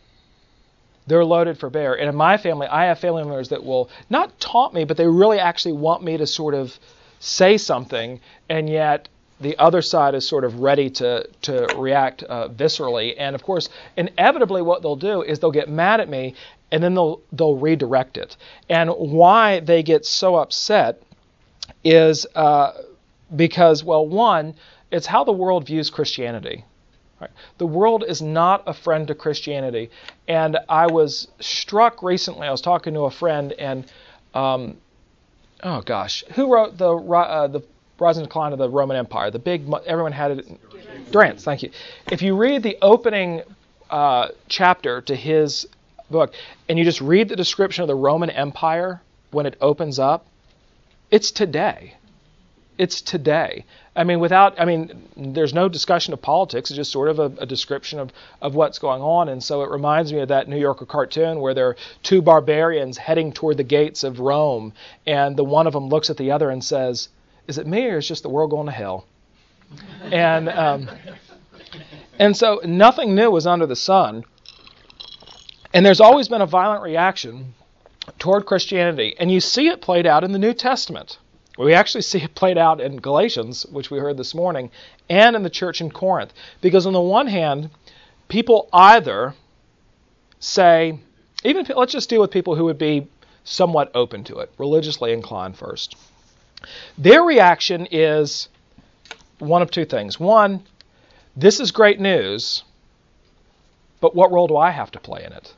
They're 1.07 1.25
loaded 1.25 1.59
for 1.59 1.71
bear. 1.71 1.95
And 1.99 2.09
in 2.09 2.16
my 2.16 2.37
family, 2.37 2.66
I 2.66 2.87
have 2.87 2.99
family 2.99 3.23
members 3.23 3.50
that 3.50 3.64
will 3.64 3.88
not 4.11 4.38
taunt 4.40 4.75
me, 4.75 4.85
but 4.85 4.97
they 4.97 5.07
really 5.07 5.38
actually 5.38 5.73
want 5.73 6.02
me 6.02 6.16
to 6.16 6.26
sort 6.26 6.54
of 6.54 6.78
say 7.18 7.59
something, 7.59 8.21
and 8.49 8.68
yet 8.68 9.09
the 9.40 9.57
other 9.59 9.83
side 9.83 10.14
is 10.14 10.26
sort 10.26 10.45
of 10.45 10.61
ready 10.61 10.90
to 10.90 11.28
to 11.42 11.68
react 11.76 12.23
uh, 12.25 12.49
viscerally. 12.49 13.14
And 13.18 13.35
of 13.35 13.42
course, 13.42 13.68
inevitably, 13.97 14.62
what 14.62 14.83
they'll 14.83 14.97
do 14.97 15.23
is 15.23 15.38
they'll 15.38 15.50
get 15.50 15.68
mad 15.68 16.00
at 16.00 16.09
me, 16.09 16.35
and 16.73 16.83
then 16.83 16.95
they'll 16.95 17.21
they'll 17.33 17.57
redirect 17.57 18.16
it. 18.16 18.37
And 18.68 18.90
why 18.90 19.61
they 19.61 19.83
get 19.83 20.04
so 20.07 20.37
upset 20.37 21.02
is 21.85 22.26
uh, 22.35 22.73
because, 23.35 23.85
well, 23.85 24.07
one, 24.07 24.54
it's 24.90 25.07
how 25.07 25.25
the 25.25 25.33
world 25.33 25.66
views 25.66 25.90
Christianity. 25.90 26.64
Right? 27.21 27.30
The 27.59 27.66
world 27.66 28.04
is 28.07 28.23
not 28.23 28.62
a 28.66 28.75
friend 28.75 29.09
to 29.09 29.14
Christianity. 29.14 29.90
And 30.28 30.57
I 30.68 30.87
was 30.87 31.28
struck 31.40 32.02
recently. 32.02 32.47
I 32.47 32.52
was 32.52 32.61
talking 32.61 32.95
to 32.95 33.00
a 33.02 33.11
friend, 33.11 33.52
and 33.52 33.90
um, 34.35 34.76
oh 35.62 35.80
gosh, 35.83 36.25
who 36.35 36.52
wrote 36.52 36.78
the 36.78 36.95
uh, 36.95 37.49
the 37.49 37.62
rise 37.99 38.17
and 38.17 38.26
decline 38.26 38.52
of 38.52 38.59
the 38.59 38.69
Roman 38.69 38.97
Empire? 38.97 39.31
The 39.31 39.38
big 39.38 39.62
everyone 39.87 40.12
had 40.12 40.33
it. 40.33 41.11
Durant, 41.11 41.40
thank 41.40 41.62
you. 41.62 41.71
If 42.11 42.23
you 42.23 42.37
read 42.37 42.62
the 42.62 42.76
opening 42.83 43.43
uh, 43.90 44.28
chapter 44.49 45.00
to 45.02 45.14
his 45.14 45.67
book, 46.11 46.35
and 46.69 46.78
you 46.78 46.85
just 46.85 47.00
read 47.00 47.28
the 47.28 47.37
description 47.37 47.83
of 47.83 47.88
the 47.88 47.95
Roman 47.95 48.31
Empire 48.31 49.00
when 49.31 49.47
it 49.47 49.57
opens 49.61 49.99
up, 49.99 50.26
it's 51.11 51.31
today. 51.31 51.95
It's 52.76 53.00
today. 53.00 53.64
I 53.97 54.05
mean, 54.05 54.21
without, 54.21 54.61
I 54.61 54.64
mean, 54.64 55.09
there's 55.17 55.52
no 55.52 55.69
discussion 55.69 56.14
of 56.14 56.23
politics. 56.23 56.71
It's 56.71 56.76
just 56.76 56.93
sort 56.93 57.09
of 57.09 57.19
a, 57.19 57.43
a, 57.43 57.47
description 57.47 57.99
of, 57.99 58.12
of 58.40 58.55
what's 58.55 58.78
going 58.78 59.02
on. 59.02 59.28
And 59.28 59.43
so 59.43 59.62
it 59.62 59.71
reminds 59.71 60.12
me 60.12 60.21
of 60.21 60.28
that 60.28 60.47
New 60.49 60.59
Yorker 60.59 60.87
cartoon 60.87 61.40
where 61.40 61.52
there 61.52 61.67
are 61.67 61.76
two 62.05 62.23
barbarians 62.23 62.97
heading 62.97 63.33
toward 63.33 63.57
the 63.57 63.64
gates 63.64 64.05
of 64.05 64.21
Rome, 64.21 64.73
and 65.05 65.37
the 65.37 65.43
one 65.43 65.67
of 65.67 65.73
them 65.73 65.88
looks 65.88 66.11
at 66.11 66.17
the 66.17 66.31
other 66.31 66.49
and 66.49 66.62
says, 66.62 67.09
"Is 67.49 67.59
it 67.59 67.67
me, 67.67 67.87
or 67.87 67.99
is 67.99 68.07
just 68.07 68.23
the 68.23 68.28
world 68.28 68.50
going 68.50 68.67
to 68.67 68.73
hell?" 68.73 69.07
and 70.05 70.49
um, 70.49 70.88
and 72.19 72.37
so 72.37 72.61
nothing 72.64 73.14
new 73.14 73.35
is 73.37 73.47
under 73.47 73.67
the 73.67 73.76
sun. 73.76 74.25
And 75.75 75.85
there's 75.85 76.00
always 76.00 76.28
been 76.28 76.40
a 76.40 76.47
violent 76.47 76.83
reaction 76.83 77.55
toward 78.19 78.47
Christianity, 78.47 79.14
and 79.19 79.31
you 79.31 79.40
see 79.40 79.69
it 79.69 79.83
played 79.83 80.07
out 80.07 80.25
in 80.25 80.33
the 80.33 80.38
New 80.38 80.55
Testament. 80.55 81.19
We 81.59 81.75
actually 81.75 82.02
see 82.02 82.23
it 82.23 82.35
played 82.35 82.57
out 82.57 82.81
in 82.81 82.97
Galatians, 82.97 83.67
which 83.67 83.90
we 83.90 83.99
heard 83.99 84.17
this 84.17 84.35
morning, 84.35 84.71
and 85.11 85.37
in 85.37 85.43
the 85.43 85.50
church 85.50 85.81
in 85.81 85.90
Corinth. 85.90 86.33
Because 86.61 86.87
on 86.87 86.93
the 86.93 87.00
one 87.00 87.26
hand, 87.26 87.71
people 88.28 88.69
either 88.73 89.35
say, 90.38 90.99
even 91.45 91.67
let's 91.76 91.93
just 91.93 92.09
deal 92.09 92.21
with 92.21 92.31
people 92.31 92.55
who 92.55 92.64
would 92.64 92.78
be 92.78 93.09
somewhat 93.45 93.90
open 93.95 94.25
to 94.25 94.38
it, 94.38 94.52
religiously 94.57 95.12
inclined 95.12 95.57
first. 95.57 95.97
Their 96.97 97.23
reaction 97.23 97.87
is 97.91 98.49
one 99.38 99.62
of 99.62 99.71
two 99.71 99.85
things. 99.85 100.19
One, 100.19 100.65
this 101.37 101.61
is 101.61 101.71
great 101.71 102.00
news, 102.00 102.65
but 104.00 104.15
what 104.15 104.33
role 104.33 104.49
do 104.49 104.57
I 104.57 104.71
have 104.71 104.91
to 104.93 105.00
play 105.00 105.25
in 105.25 105.33
it? 105.33 105.55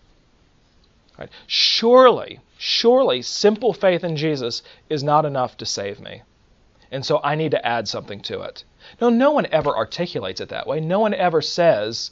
Right? 1.18 1.30
Surely, 1.46 2.40
surely, 2.58 3.22
simple 3.22 3.72
faith 3.72 4.04
in 4.04 4.16
Jesus 4.16 4.62
is 4.88 5.02
not 5.02 5.24
enough 5.24 5.56
to 5.58 5.66
save 5.66 6.00
me. 6.00 6.22
And 6.90 7.04
so 7.04 7.20
I 7.22 7.34
need 7.34 7.52
to 7.52 7.66
add 7.66 7.88
something 7.88 8.20
to 8.22 8.40
it. 8.42 8.64
No, 9.00 9.10
no 9.10 9.30
one 9.30 9.46
ever 9.52 9.74
articulates 9.76 10.40
it 10.40 10.48
that 10.48 10.66
way. 10.66 10.80
No 10.80 10.98
one 10.98 11.14
ever 11.14 11.40
says, 11.40 12.10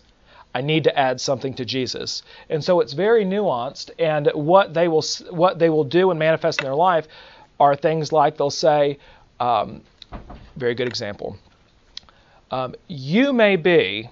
I 0.54 0.61
need 0.61 0.85
to 0.85 0.99
add 0.99 1.21
something 1.21 1.54
to 1.54 1.64
Jesus. 1.64 2.23
And 2.49 2.62
so 2.62 2.80
it's 2.80 2.92
very 2.92 3.25
nuanced, 3.25 3.90
and 3.99 4.30
what 4.35 4.75
they 4.75 4.88
will 4.88 5.04
what 5.30 5.59
they 5.59 5.68
will 5.68 5.85
do 5.85 6.11
and 6.11 6.18
manifest 6.18 6.61
in 6.61 6.64
their 6.64 6.75
life 6.75 7.09
are 7.61 7.77
things 7.77 8.12
like 8.12 8.37
they'll 8.37 8.50
say, 8.50 8.99
um, 9.41 9.83
very 10.57 10.75
good 10.75 10.88
example. 10.88 11.37
Um, 12.50 12.75
you 12.88 13.33
may 13.33 13.57
be 13.57 14.11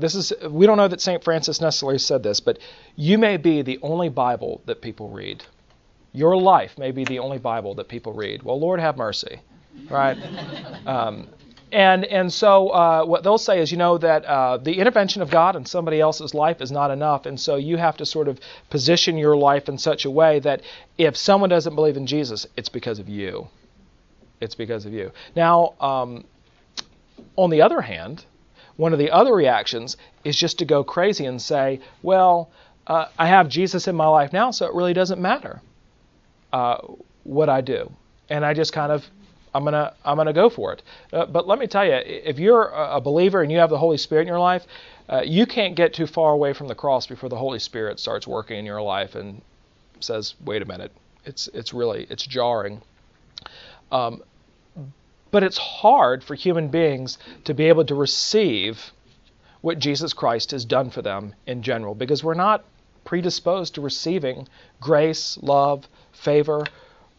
this 0.00 0.14
is 0.14 0.32
we 0.48 0.66
don't 0.66 0.78
know 0.78 0.88
that 0.88 1.00
St. 1.00 1.22
Francis 1.22 1.60
necessarily 1.60 1.98
said 1.98 2.22
this, 2.22 2.40
but 2.40 2.58
you 2.96 3.18
may 3.18 3.36
be 3.36 3.62
the 3.62 3.78
only 3.82 4.08
Bible 4.08 4.62
that 4.64 4.80
people 4.80 5.10
read. 5.10 5.44
Your 6.12 6.36
life 6.36 6.76
may 6.78 6.90
be 6.90 7.04
the 7.04 7.18
only 7.18 7.38
Bible 7.38 7.74
that 7.74 7.88
people 7.88 8.12
read. 8.12 8.42
Well, 8.42 8.58
Lord 8.58 8.80
have 8.80 8.96
mercy, 8.96 9.40
right? 9.90 10.16
um, 10.86 11.28
and 11.72 12.04
and 12.04 12.32
so 12.32 12.68
uh, 12.68 13.04
what 13.04 13.22
they'll 13.22 13.38
say 13.38 13.60
is, 13.60 13.70
you 13.70 13.78
know, 13.78 13.98
that 13.98 14.24
uh, 14.24 14.56
the 14.58 14.78
intervention 14.78 15.22
of 15.22 15.30
God 15.30 15.56
in 15.56 15.64
somebody 15.64 16.00
else's 16.00 16.34
life 16.34 16.60
is 16.60 16.70
not 16.70 16.90
enough, 16.90 17.26
and 17.26 17.38
so 17.38 17.56
you 17.56 17.76
have 17.76 17.96
to 17.98 18.06
sort 18.06 18.28
of 18.28 18.38
position 18.70 19.16
your 19.16 19.36
life 19.36 19.68
in 19.68 19.78
such 19.78 20.04
a 20.04 20.10
way 20.10 20.38
that 20.40 20.62
if 20.98 21.16
someone 21.16 21.50
doesn't 21.50 21.74
believe 21.74 21.96
in 21.96 22.06
Jesus, 22.06 22.46
it's 22.56 22.68
because 22.68 22.98
of 22.98 23.08
you. 23.08 23.48
It's 24.40 24.54
because 24.54 24.86
of 24.86 24.92
you. 24.92 25.12
Now, 25.36 25.74
um, 25.80 26.24
on 27.36 27.50
the 27.50 27.62
other 27.62 27.80
hand, 27.80 28.24
one 28.76 28.92
of 28.92 28.98
the 28.98 29.10
other 29.10 29.34
reactions 29.34 29.96
is 30.24 30.36
just 30.36 30.58
to 30.58 30.64
go 30.64 30.82
crazy 30.82 31.26
and 31.26 31.40
say, 31.40 31.80
well, 32.02 32.50
uh, 32.86 33.06
I 33.18 33.28
have 33.28 33.48
Jesus 33.48 33.86
in 33.86 33.94
my 33.94 34.06
life 34.06 34.32
now, 34.32 34.50
so 34.50 34.66
it 34.66 34.74
really 34.74 34.94
doesn't 34.94 35.20
matter 35.20 35.60
uh, 36.52 36.78
what 37.24 37.48
I 37.48 37.60
do. 37.60 37.92
And 38.28 38.44
I 38.44 38.54
just 38.54 38.72
kind 38.72 38.90
of 38.90 39.04
I'm 39.54 39.64
gonna 39.64 39.94
I'm 40.04 40.16
gonna 40.16 40.32
go 40.32 40.48
for 40.48 40.72
it. 40.72 40.82
Uh, 41.12 41.26
but 41.26 41.46
let 41.46 41.58
me 41.58 41.66
tell 41.66 41.84
you, 41.84 41.94
if 41.94 42.38
you're 42.38 42.68
a 42.68 43.00
believer 43.00 43.42
and 43.42 43.50
you 43.50 43.58
have 43.58 43.70
the 43.70 43.78
Holy 43.78 43.96
Spirit 43.96 44.22
in 44.22 44.28
your 44.28 44.38
life, 44.38 44.64
uh, 45.08 45.22
you 45.24 45.46
can't 45.46 45.74
get 45.74 45.94
too 45.94 46.06
far 46.06 46.32
away 46.32 46.52
from 46.52 46.68
the 46.68 46.74
cross 46.74 47.06
before 47.06 47.28
the 47.28 47.36
Holy 47.36 47.58
Spirit 47.58 47.98
starts 47.98 48.26
working 48.26 48.58
in 48.58 48.64
your 48.64 48.82
life 48.82 49.14
and 49.14 49.42
says, 50.00 50.34
"Wait 50.44 50.62
a 50.62 50.64
minute." 50.66 50.92
It's 51.24 51.48
it's 51.48 51.74
really 51.74 52.06
it's 52.08 52.24
jarring. 52.24 52.80
Um, 53.90 54.22
but 55.30 55.42
it's 55.42 55.58
hard 55.58 56.24
for 56.24 56.34
human 56.34 56.68
beings 56.68 57.18
to 57.44 57.54
be 57.54 57.66
able 57.66 57.84
to 57.84 57.94
receive 57.94 58.92
what 59.60 59.78
Jesus 59.78 60.12
Christ 60.12 60.50
has 60.52 60.64
done 60.64 60.90
for 60.90 61.02
them 61.02 61.34
in 61.46 61.62
general 61.62 61.94
because 61.94 62.24
we're 62.24 62.34
not 62.34 62.64
predisposed 63.04 63.74
to 63.74 63.80
receiving 63.80 64.48
grace, 64.80 65.38
love, 65.42 65.86
favor, 66.12 66.64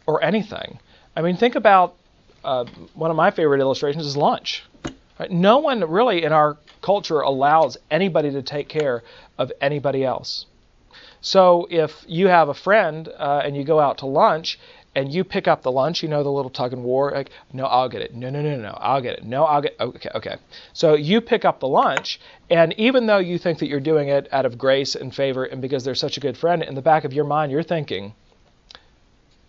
or 0.06 0.24
anything. 0.24 0.80
I 1.16 1.22
mean, 1.22 1.38
think 1.38 1.56
about 1.56 1.96
uh, 2.44 2.66
one 2.94 3.12
of 3.12 3.18
my 3.18 3.32
favorite 3.32 3.62
illustrations 3.62 4.06
is 4.06 4.18
lunch. 4.18 4.64
Right? 5.20 5.32
No 5.32 5.60
one 5.60 5.88
really 5.90 6.24
in 6.24 6.34
our 6.34 6.58
culture 6.82 7.20
allows 7.20 7.78
anybody 7.90 8.32
to 8.32 8.42
take 8.42 8.68
care 8.68 9.04
of 9.38 9.52
anybody 9.62 10.04
else. 10.04 10.46
So 11.22 11.68
if 11.70 12.04
you 12.08 12.28
have 12.28 12.50
a 12.50 12.54
friend 12.54 13.08
uh, 13.08 13.42
and 13.46 13.56
you 13.56 13.64
go 13.64 13.80
out 13.80 14.00
to 14.00 14.08
lunch 14.08 14.60
and 14.96 15.14
you 15.14 15.24
pick 15.24 15.48
up 15.48 15.62
the 15.62 15.72
lunch, 15.72 16.04
you 16.04 16.10
know 16.10 16.24
the 16.24 16.32
little 16.32 16.50
tug 16.50 16.74
and 16.74 16.84
war, 16.84 17.12
like, 17.12 17.30
no, 17.54 17.66
I'll 17.66 17.88
get 17.88 18.02
it. 18.02 18.14
No, 18.14 18.30
no, 18.30 18.42
no, 18.42 18.58
no, 18.58 18.78
I'll 18.82 19.02
get 19.02 19.20
it. 19.20 19.24
No, 19.24 19.46
I'll 19.46 19.62
get 19.62 19.76
okay, 19.80 20.10
okay. 20.16 20.36
So 20.74 20.96
you 20.96 21.22
pick 21.22 21.46
up 21.46 21.60
the 21.60 21.68
lunch, 21.68 22.20
and 22.50 22.74
even 22.78 23.06
though 23.06 23.20
you 23.20 23.38
think 23.38 23.60
that 23.60 23.68
you're 23.68 23.80
doing 23.80 24.10
it 24.10 24.28
out 24.34 24.46
of 24.46 24.58
grace 24.58 24.96
and 24.96 25.16
favor 25.16 25.46
and 25.46 25.62
because 25.62 25.84
they're 25.84 25.96
such 25.96 26.18
a 26.18 26.20
good 26.20 26.38
friend, 26.38 26.64
in 26.64 26.76
the 26.76 26.82
back 26.82 27.06
of 27.06 27.14
your 27.14 27.26
mind 27.26 27.52
you're 27.52 27.64
thinking, 27.64 28.14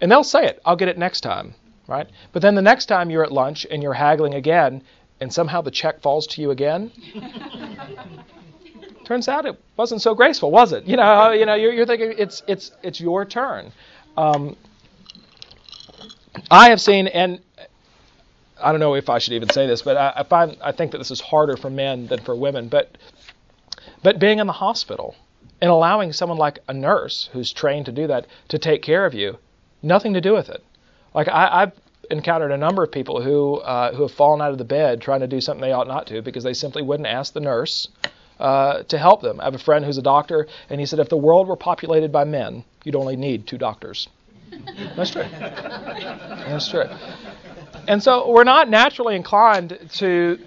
and 0.00 0.12
they'll 0.12 0.22
say 0.22 0.46
it, 0.46 0.60
I'll 0.64 0.76
get 0.76 0.88
it 0.88 0.98
next 0.98 1.22
time, 1.22 1.54
right? 1.92 2.08
But 2.32 2.42
then 2.42 2.54
the 2.54 2.62
next 2.62 2.86
time 2.86 3.10
you're 3.10 3.22
at 3.22 3.30
lunch 3.32 3.66
and 3.70 3.82
you're 3.82 3.92
haggling 3.92 4.34
again, 4.34 4.82
and 5.20 5.32
somehow 5.32 5.60
the 5.60 5.70
check 5.70 6.00
falls 6.00 6.26
to 6.28 6.40
you 6.42 6.50
again. 6.50 6.90
Turns 9.04 9.28
out 9.28 9.44
it 9.44 9.60
wasn't 9.76 10.00
so 10.00 10.14
graceful, 10.14 10.50
was 10.50 10.72
it? 10.72 10.84
You 10.86 10.96
know, 10.96 11.32
you 11.32 11.44
know, 11.44 11.54
you're, 11.54 11.72
you're 11.72 11.86
thinking 11.86 12.14
it's 12.16 12.42
it's 12.46 12.70
it's 12.82 13.00
your 13.00 13.24
turn. 13.24 13.72
Um, 14.16 14.56
I 16.50 16.70
have 16.70 16.80
seen, 16.80 17.08
and 17.08 17.40
I 18.60 18.70
don't 18.70 18.80
know 18.80 18.94
if 18.94 19.10
I 19.10 19.18
should 19.18 19.34
even 19.34 19.50
say 19.50 19.66
this, 19.66 19.82
but 19.82 19.96
I, 19.96 20.12
I 20.16 20.22
find 20.22 20.56
I 20.62 20.72
think 20.72 20.92
that 20.92 20.98
this 20.98 21.10
is 21.10 21.20
harder 21.20 21.56
for 21.56 21.68
men 21.68 22.06
than 22.06 22.20
for 22.20 22.34
women. 22.34 22.68
But 22.68 22.96
but 24.02 24.18
being 24.18 24.38
in 24.38 24.46
the 24.46 24.52
hospital 24.54 25.14
and 25.60 25.70
allowing 25.70 26.12
someone 26.12 26.38
like 26.38 26.60
a 26.68 26.72
nurse 26.72 27.28
who's 27.32 27.52
trained 27.52 27.86
to 27.86 27.92
do 27.92 28.06
that 28.06 28.26
to 28.48 28.58
take 28.58 28.82
care 28.82 29.04
of 29.04 29.14
you, 29.14 29.38
nothing 29.82 30.14
to 30.14 30.20
do 30.20 30.32
with 30.32 30.48
it. 30.48 30.64
Like 31.14 31.28
I, 31.28 31.60
have 31.60 31.72
encountered 32.10 32.52
a 32.52 32.56
number 32.56 32.82
of 32.82 32.92
people 32.92 33.22
who 33.22 33.56
uh, 33.56 33.94
who 33.94 34.02
have 34.02 34.12
fallen 34.12 34.40
out 34.40 34.50
of 34.50 34.58
the 34.58 34.64
bed 34.64 35.00
trying 35.00 35.20
to 35.20 35.26
do 35.26 35.40
something 35.40 35.60
they 35.60 35.72
ought 35.72 35.88
not 35.88 36.06
to 36.08 36.22
because 36.22 36.44
they 36.44 36.54
simply 36.54 36.82
wouldn't 36.82 37.08
ask 37.08 37.32
the 37.32 37.40
nurse 37.40 37.88
uh, 38.40 38.82
to 38.84 38.98
help 38.98 39.22
them. 39.22 39.40
I 39.40 39.44
have 39.44 39.54
a 39.54 39.58
friend 39.58 39.84
who's 39.84 39.98
a 39.98 40.02
doctor, 40.02 40.46
and 40.68 40.80
he 40.80 40.86
said 40.86 40.98
if 40.98 41.08
the 41.08 41.16
world 41.16 41.48
were 41.48 41.56
populated 41.56 42.12
by 42.12 42.24
men, 42.24 42.64
you'd 42.84 42.96
only 42.96 43.16
need 43.16 43.46
two 43.46 43.58
doctors. 43.58 44.08
That's 44.96 45.10
true. 45.10 45.24
That's 45.32 46.68
true. 46.68 46.84
And 47.88 48.02
so 48.02 48.30
we're 48.30 48.44
not 48.44 48.68
naturally 48.68 49.16
inclined 49.16 49.78
to 49.94 50.38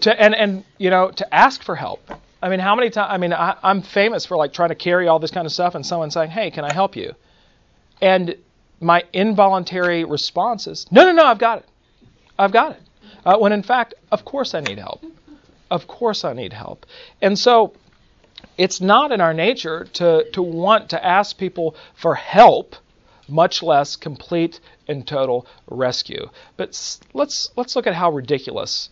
to 0.00 0.20
and 0.20 0.34
and 0.34 0.64
you 0.78 0.90
know 0.90 1.10
to 1.10 1.34
ask 1.34 1.62
for 1.62 1.74
help. 1.76 2.10
I 2.42 2.48
mean, 2.48 2.60
how 2.60 2.74
many 2.76 2.90
times? 2.90 3.08
I 3.10 3.16
mean, 3.16 3.32
I, 3.32 3.56
I'm 3.62 3.82
famous 3.82 4.26
for 4.26 4.36
like 4.36 4.52
trying 4.52 4.68
to 4.68 4.74
carry 4.74 5.08
all 5.08 5.18
this 5.18 5.30
kind 5.30 5.46
of 5.46 5.52
stuff, 5.52 5.74
and 5.74 5.84
someone 5.84 6.10
saying, 6.10 6.30
"Hey, 6.30 6.50
can 6.50 6.64
I 6.64 6.72
help 6.72 6.96
you?" 6.96 7.14
And 8.00 8.36
my 8.80 9.04
involuntary 9.12 10.04
response 10.04 10.66
is, 10.66 10.86
"No, 10.90 11.04
no, 11.04 11.12
no, 11.12 11.24
I've 11.24 11.38
got 11.38 11.58
it. 11.58 11.68
I've 12.38 12.52
got 12.52 12.72
it." 12.72 12.82
Uh, 13.24 13.36
when 13.38 13.52
in 13.52 13.62
fact, 13.62 13.94
of 14.12 14.24
course, 14.24 14.54
I 14.54 14.60
need 14.60 14.78
help. 14.78 15.04
Of 15.70 15.86
course, 15.86 16.24
I 16.24 16.32
need 16.32 16.52
help. 16.52 16.86
And 17.20 17.38
so, 17.38 17.72
it's 18.56 18.80
not 18.80 19.12
in 19.12 19.20
our 19.20 19.34
nature 19.34 19.84
to 19.94 20.30
to 20.32 20.42
want 20.42 20.90
to 20.90 21.04
ask 21.04 21.36
people 21.36 21.74
for 21.94 22.14
help, 22.14 22.76
much 23.28 23.62
less 23.62 23.96
complete 23.96 24.60
and 24.88 25.06
total 25.06 25.46
rescue. 25.68 26.28
But 26.56 26.98
let's 27.14 27.50
let's 27.56 27.76
look 27.76 27.86
at 27.86 27.94
how 27.94 28.10
ridiculous 28.10 28.90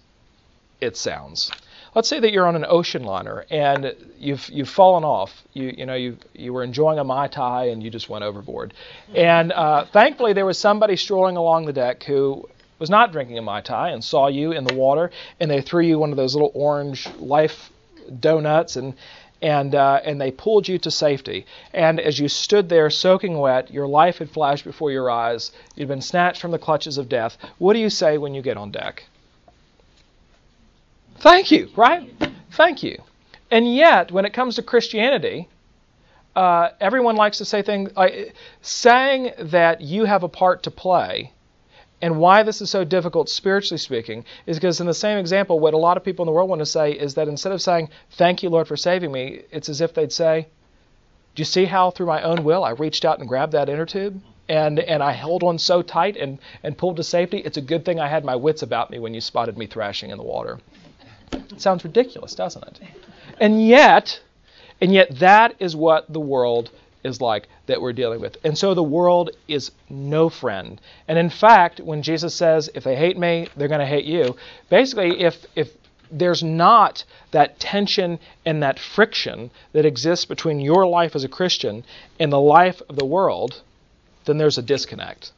it 0.80 0.96
sounds 0.96 1.50
let's 1.94 2.08
say 2.08 2.20
that 2.20 2.32
you're 2.32 2.46
on 2.46 2.56
an 2.56 2.66
ocean 2.68 3.04
liner 3.04 3.44
and 3.50 3.94
you've 4.18 4.48
you've 4.50 4.68
fallen 4.68 5.04
off. 5.04 5.42
You 5.52 5.74
you 5.76 5.86
know 5.86 5.94
you 5.94 6.18
you 6.32 6.52
were 6.52 6.62
enjoying 6.62 6.98
a 6.98 7.04
mai 7.04 7.28
tai 7.28 7.66
and 7.66 7.82
you 7.82 7.90
just 7.90 8.08
went 8.08 8.24
overboard. 8.24 8.74
And 9.14 9.52
uh, 9.52 9.84
thankfully 9.86 10.32
there 10.32 10.46
was 10.46 10.58
somebody 10.58 10.96
strolling 10.96 11.36
along 11.36 11.66
the 11.66 11.72
deck 11.72 12.02
who 12.04 12.48
was 12.78 12.90
not 12.90 13.12
drinking 13.12 13.38
a 13.38 13.42
mai 13.42 13.60
tai 13.60 13.90
and 13.90 14.02
saw 14.02 14.26
you 14.26 14.52
in 14.52 14.64
the 14.64 14.74
water 14.74 15.10
and 15.40 15.50
they 15.50 15.60
threw 15.60 15.82
you 15.82 15.98
one 15.98 16.10
of 16.10 16.16
those 16.16 16.34
little 16.34 16.52
orange 16.54 17.08
life 17.18 17.70
donuts 18.20 18.76
and 18.76 18.94
and 19.42 19.74
uh, 19.74 20.00
and 20.04 20.20
they 20.20 20.30
pulled 20.30 20.66
you 20.68 20.78
to 20.78 20.90
safety. 20.90 21.44
And 21.72 22.00
as 22.00 22.18
you 22.18 22.28
stood 22.28 22.68
there 22.68 22.88
soaking 22.88 23.38
wet, 23.38 23.70
your 23.70 23.86
life 23.86 24.18
had 24.18 24.30
flashed 24.30 24.64
before 24.64 24.90
your 24.90 25.10
eyes. 25.10 25.52
You'd 25.74 25.88
been 25.88 26.00
snatched 26.00 26.40
from 26.40 26.50
the 26.50 26.58
clutches 26.58 26.98
of 26.98 27.08
death. 27.08 27.36
What 27.58 27.74
do 27.74 27.78
you 27.78 27.90
say 27.90 28.16
when 28.16 28.34
you 28.34 28.42
get 28.42 28.56
on 28.56 28.70
deck? 28.70 29.04
Thank 31.16 31.50
you, 31.50 31.68
right? 31.76 32.10
Thank 32.52 32.82
you. 32.82 32.98
And 33.50 33.72
yet, 33.74 34.10
when 34.10 34.24
it 34.24 34.32
comes 34.32 34.56
to 34.56 34.62
Christianity, 34.62 35.48
uh, 36.36 36.70
everyone 36.80 37.16
likes 37.16 37.38
to 37.38 37.44
say 37.44 37.62
things 37.62 37.90
like 37.96 38.34
saying 38.60 39.32
that 39.38 39.80
you 39.80 40.04
have 40.04 40.22
a 40.22 40.28
part 40.28 40.62
to 40.64 40.70
play 40.70 41.32
and 42.02 42.18
why 42.18 42.42
this 42.42 42.60
is 42.60 42.68
so 42.68 42.84
difficult 42.84 43.28
spiritually 43.28 43.78
speaking 43.78 44.24
is 44.46 44.58
because 44.58 44.80
in 44.80 44.86
the 44.86 44.94
same 44.94 45.16
example 45.16 45.60
what 45.60 45.74
a 45.74 45.78
lot 45.78 45.96
of 45.96 46.04
people 46.04 46.24
in 46.24 46.26
the 46.26 46.32
world 46.32 46.50
want 46.50 46.60
to 46.60 46.66
say 46.66 46.92
is 46.92 47.14
that 47.14 47.28
instead 47.28 47.52
of 47.52 47.62
saying 47.62 47.88
thank 48.12 48.42
you 48.42 48.50
lord 48.50 48.66
for 48.66 48.76
saving 48.76 49.12
me 49.12 49.42
it's 49.52 49.68
as 49.68 49.80
if 49.80 49.94
they'd 49.94 50.12
say 50.12 50.46
do 51.34 51.40
you 51.40 51.44
see 51.44 51.64
how 51.64 51.90
through 51.90 52.06
my 52.06 52.20
own 52.22 52.42
will 52.44 52.64
i 52.64 52.70
reached 52.70 53.04
out 53.04 53.20
and 53.20 53.28
grabbed 53.28 53.52
that 53.52 53.68
inner 53.68 53.86
tube 53.86 54.20
and 54.48 54.80
and 54.80 55.02
i 55.02 55.12
held 55.12 55.42
on 55.42 55.58
so 55.58 55.80
tight 55.82 56.16
and 56.16 56.38
and 56.62 56.76
pulled 56.76 56.96
to 56.96 57.04
safety 57.04 57.38
it's 57.38 57.56
a 57.56 57.62
good 57.62 57.84
thing 57.84 58.00
i 58.00 58.08
had 58.08 58.24
my 58.24 58.36
wits 58.36 58.62
about 58.62 58.90
me 58.90 58.98
when 58.98 59.14
you 59.14 59.20
spotted 59.20 59.56
me 59.56 59.66
thrashing 59.66 60.10
in 60.10 60.18
the 60.18 60.24
water 60.24 60.58
it 61.50 61.60
sounds 61.60 61.84
ridiculous, 61.84 62.34
doesn't 62.34 62.64
it? 62.64 62.80
And 63.40 63.66
yet, 63.66 64.20
and 64.80 64.92
yet 64.92 65.18
that 65.18 65.56
is 65.58 65.74
what 65.76 66.12
the 66.12 66.20
world 66.20 66.70
is 67.04 67.20
like 67.20 67.48
that 67.66 67.80
we're 67.80 67.92
dealing 67.92 68.20
with. 68.20 68.36
And 68.44 68.56
so 68.56 68.74
the 68.74 68.82
world 68.82 69.30
is 69.46 69.70
no 69.88 70.28
friend. 70.28 70.80
And 71.06 71.18
in 71.18 71.30
fact, 71.30 71.80
when 71.80 72.02
Jesus 72.02 72.34
says, 72.34 72.70
if 72.74 72.84
they 72.84 72.96
hate 72.96 73.18
me, 73.18 73.48
they're 73.56 73.68
going 73.68 73.80
to 73.80 73.86
hate 73.86 74.06
you, 74.06 74.36
basically, 74.70 75.20
if, 75.20 75.44
if 75.54 75.70
there's 76.10 76.42
not 76.42 77.04
that 77.30 77.58
tension 77.60 78.18
and 78.46 78.62
that 78.62 78.78
friction 78.78 79.50
that 79.72 79.84
exists 79.84 80.24
between 80.24 80.60
your 80.60 80.86
life 80.86 81.14
as 81.14 81.24
a 81.24 81.28
Christian 81.28 81.84
and 82.18 82.32
the 82.32 82.40
life 82.40 82.80
of 82.88 82.96
the 82.96 83.04
world, 83.04 83.60
then 84.24 84.38
there's 84.38 84.58
a 84.58 84.62
disconnect. 84.62 85.32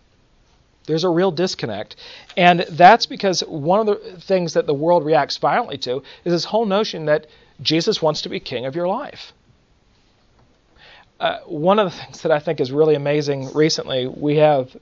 There's 0.87 1.05
a 1.05 1.09
real 1.09 1.31
disconnect. 1.31 1.96
And 2.37 2.61
that's 2.70 3.07
because 3.07 3.40
one 3.40 3.81
of 3.81 3.87
the 3.87 4.20
things 4.20 4.55
that 4.55 4.66
the 4.66 4.75
world 4.75 5.05
reacts 5.05 5.37
violently 5.37 5.79
to 5.79 6.03
is 6.25 6.33
this 6.33 6.44
whole 6.44 6.66
notion 6.66 7.07
that 7.07 7.27
Jesus 7.61 8.01
wants 8.01 8.22
to 8.22 8.29
be 8.29 8.40
king 8.40 8.66
of 8.66 8.77
your 8.77 8.88
life. 8.88 9.33
Uh, 11.18 11.38
one 11.46 11.79
of 11.79 11.90
the 11.90 11.96
things 11.96 12.22
that 12.22 12.33
I 12.33 12.38
think 12.38 12.61
is 12.61 12.70
really 12.70 12.94
amazing 12.94 13.53
recently, 13.53 14.07
we 14.07 14.37
have 14.37 14.77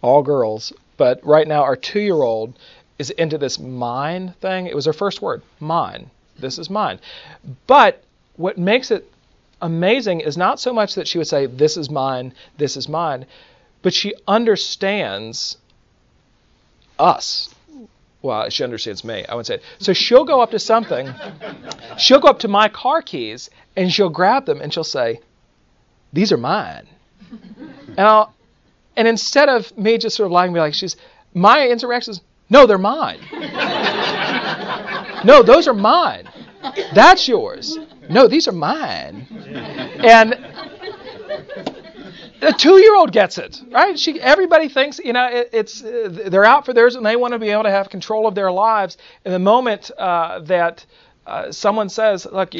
all 0.00 0.22
girls, 0.22 0.72
but 0.96 1.24
right 1.24 1.46
now 1.46 1.62
our 1.62 1.76
two 1.76 2.00
year 2.00 2.22
old 2.22 2.58
is 2.98 3.10
into 3.10 3.38
this 3.38 3.58
mine 3.58 4.34
thing. 4.40 4.66
It 4.66 4.74
was 4.74 4.86
her 4.86 4.92
first 4.92 5.20
word, 5.20 5.42
mine. 5.60 6.10
This 6.38 6.58
is 6.58 6.70
mine. 6.70 6.98
But 7.66 8.02
what 8.36 8.56
makes 8.56 8.90
it 8.90 9.10
amazing 9.60 10.20
is 10.20 10.36
not 10.36 10.58
so 10.58 10.72
much 10.72 10.94
that 10.94 11.06
she 11.06 11.18
would 11.18 11.26
say, 11.26 11.46
This 11.46 11.76
is 11.76 11.90
mine, 11.90 12.34
this 12.56 12.76
is 12.76 12.88
mine, 12.88 13.26
but 13.82 13.92
she 13.92 14.14
understands 14.26 15.58
us. 16.98 17.52
Well, 18.22 18.48
she 18.50 18.62
understands 18.62 19.04
me. 19.04 19.24
I 19.28 19.34
would 19.34 19.46
say. 19.46 19.56
It. 19.56 19.62
So 19.78 19.92
she'll 19.92 20.24
go 20.24 20.40
up 20.40 20.52
to 20.52 20.58
something. 20.58 21.12
She'll 21.98 22.20
go 22.20 22.28
up 22.28 22.38
to 22.40 22.48
my 22.48 22.68
car 22.68 23.02
keys 23.02 23.50
and 23.76 23.92
she'll 23.92 24.08
grab 24.08 24.46
them 24.46 24.60
and 24.60 24.72
she'll 24.72 24.84
say, 24.84 25.20
"These 26.12 26.30
are 26.30 26.36
mine." 26.36 26.86
And 27.96 28.00
I'll, 28.00 28.32
and 28.96 29.08
instead 29.08 29.48
of 29.48 29.76
me 29.76 29.98
just 29.98 30.16
sort 30.16 30.26
of 30.26 30.32
lying, 30.32 30.52
be 30.52 30.60
like, 30.60 30.74
she's 30.74 30.96
my 31.34 31.66
interaction 31.66 32.12
is, 32.12 32.20
"No, 32.48 32.66
they're 32.66 32.78
mine." 32.78 33.18
no, 35.24 35.42
those 35.42 35.66
are 35.66 35.74
mine. 35.74 36.28
That's 36.94 37.26
yours. 37.26 37.78
No, 38.08 38.28
these 38.28 38.46
are 38.46 38.52
mine. 38.52 39.26
And 40.04 40.34
a 42.42 42.52
two-year-old 42.52 43.12
gets 43.12 43.38
it, 43.38 43.62
right? 43.70 43.98
She, 43.98 44.20
everybody 44.20 44.68
thinks, 44.68 44.98
you 44.98 45.12
know, 45.12 45.28
it, 45.28 45.50
it's 45.52 45.82
uh, 45.82 46.26
they're 46.26 46.44
out 46.44 46.64
for 46.66 46.72
theirs 46.72 46.96
and 46.96 47.06
they 47.06 47.16
want 47.16 47.32
to 47.32 47.38
be 47.38 47.50
able 47.50 47.62
to 47.62 47.70
have 47.70 47.88
control 47.88 48.26
of 48.26 48.34
their 48.34 48.50
lives. 48.50 48.98
And 49.24 49.32
the 49.32 49.38
moment 49.38 49.90
uh, 49.96 50.40
that 50.40 50.84
uh, 51.26 51.52
someone 51.52 51.88
says, 51.88 52.26
"Look, 52.30 52.52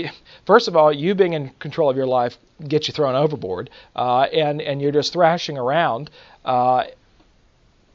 first 0.46 0.68
of 0.68 0.76
all, 0.76 0.92
you 0.92 1.14
being 1.14 1.32
in 1.32 1.50
control 1.58 1.90
of 1.90 1.96
your 1.96 2.06
life 2.06 2.38
gets 2.66 2.86
you 2.86 2.94
thrown 2.94 3.14
overboard, 3.14 3.70
uh, 3.96 4.22
and 4.32 4.62
and 4.62 4.80
you're 4.80 4.92
just 4.92 5.12
thrashing 5.12 5.58
around. 5.58 6.10
Uh, 6.44 6.84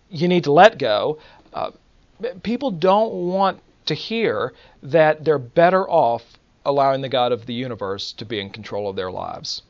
you 0.10 0.28
need 0.28 0.44
to 0.44 0.52
let 0.52 0.78
go." 0.78 1.20
Uh, 1.54 1.72
people 2.44 2.72
don't 2.72 3.14
want 3.14 3.60
to 3.86 3.94
hear 3.94 4.54
that 4.84 5.24
they're 5.24 5.40
better 5.40 5.90
off 5.90 6.24
allowing 6.66 7.02
the 7.02 7.10
God 7.10 7.32
of 7.32 7.46
the 7.46 7.54
universe 7.54 8.12
to 8.14 8.26
be 8.26 8.40
in 8.42 8.50
control 8.50 8.90
of 8.90 8.96
their 8.96 9.10
lives. 9.10 9.62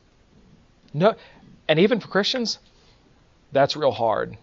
No, 0.92 1.14
and 1.68 1.78
even 1.78 2.00
for 2.00 2.08
Christians, 2.08 2.58
that's 3.52 3.76
real 3.76 3.92
hard. 3.92 4.36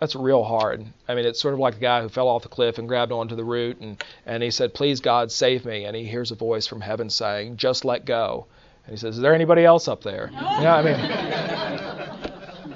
That's 0.00 0.14
real 0.14 0.44
hard. 0.44 0.86
I 1.08 1.14
mean, 1.16 1.26
it's 1.26 1.40
sort 1.40 1.54
of 1.54 1.60
like 1.60 1.74
the 1.74 1.80
guy 1.80 2.00
who 2.02 2.08
fell 2.08 2.28
off 2.28 2.44
the 2.44 2.48
cliff 2.48 2.78
and 2.78 2.86
grabbed 2.86 3.10
onto 3.10 3.34
the 3.34 3.44
root 3.44 3.80
and, 3.80 4.02
and 4.24 4.42
he 4.42 4.50
said, 4.50 4.72
Please, 4.72 5.00
God, 5.00 5.32
save 5.32 5.64
me. 5.64 5.84
And 5.84 5.96
he 5.96 6.04
hears 6.04 6.30
a 6.30 6.36
voice 6.36 6.68
from 6.68 6.80
heaven 6.80 7.10
saying, 7.10 7.56
Just 7.56 7.84
let 7.84 8.04
go. 8.04 8.46
And 8.86 8.94
he 8.94 8.98
says, 8.98 9.16
Is 9.16 9.20
there 9.20 9.34
anybody 9.34 9.64
else 9.64 9.88
up 9.88 10.02
there? 10.02 10.30
Yeah, 10.32 10.76
I 10.76 10.82
mean, 10.82 12.08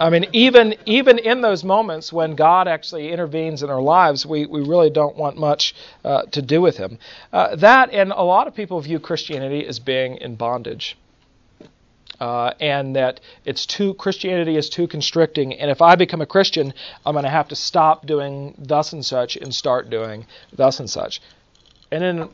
I 0.01 0.11
mean, 0.11 0.27
even 0.33 0.75
even 0.85 1.19
in 1.19 1.43
those 1.43 1.63
moments 1.63 2.13
when 2.13 2.35
God 2.35 2.67
actually 2.67 3.13
intervenes 3.13 3.63
in 3.63 3.71
our 3.71 3.81
lives, 3.81 4.27
we, 4.27 4.47
we 4.47 4.61
really 4.61 4.91
don't 4.91 5.17
want 5.17 5.37
much 5.37 5.77
uh, 6.05 6.23
to 6.33 6.43
do 6.43 6.61
with 6.61 6.77
Him. 6.77 6.99
Uh, 7.33 7.55
that 7.57 7.91
and 7.91 8.11
a 8.11 8.23
lot 8.23 8.49
of 8.49 8.55
people 8.57 8.81
view 8.81 8.99
Christianity 8.99 9.65
as 9.65 9.79
being 9.79 10.17
in 10.17 10.35
bondage 10.35 10.97
uh, 12.23 12.55
and 12.61 12.95
that 12.95 13.19
it's 13.45 13.67
too 13.67 13.95
Christianity 13.95 14.57
is 14.57 14.71
too 14.71 14.87
constricting, 14.87 15.55
and 15.55 15.73
if 15.73 15.83
I 15.83 15.97
become 15.97 16.21
a 16.21 16.27
Christian, 16.27 16.73
I'm 17.05 17.15
going 17.15 17.25
to 17.25 17.31
have 17.31 17.49
to 17.49 17.57
stop 17.57 18.07
doing 18.07 18.55
thus 18.57 18.93
and 18.93 19.05
such 19.05 19.35
and 19.35 19.53
start 19.53 19.91
doing 19.91 20.27
thus 20.53 20.79
and 20.79 20.89
such. 20.89 21.21
And 21.91 22.05
in 22.05 22.29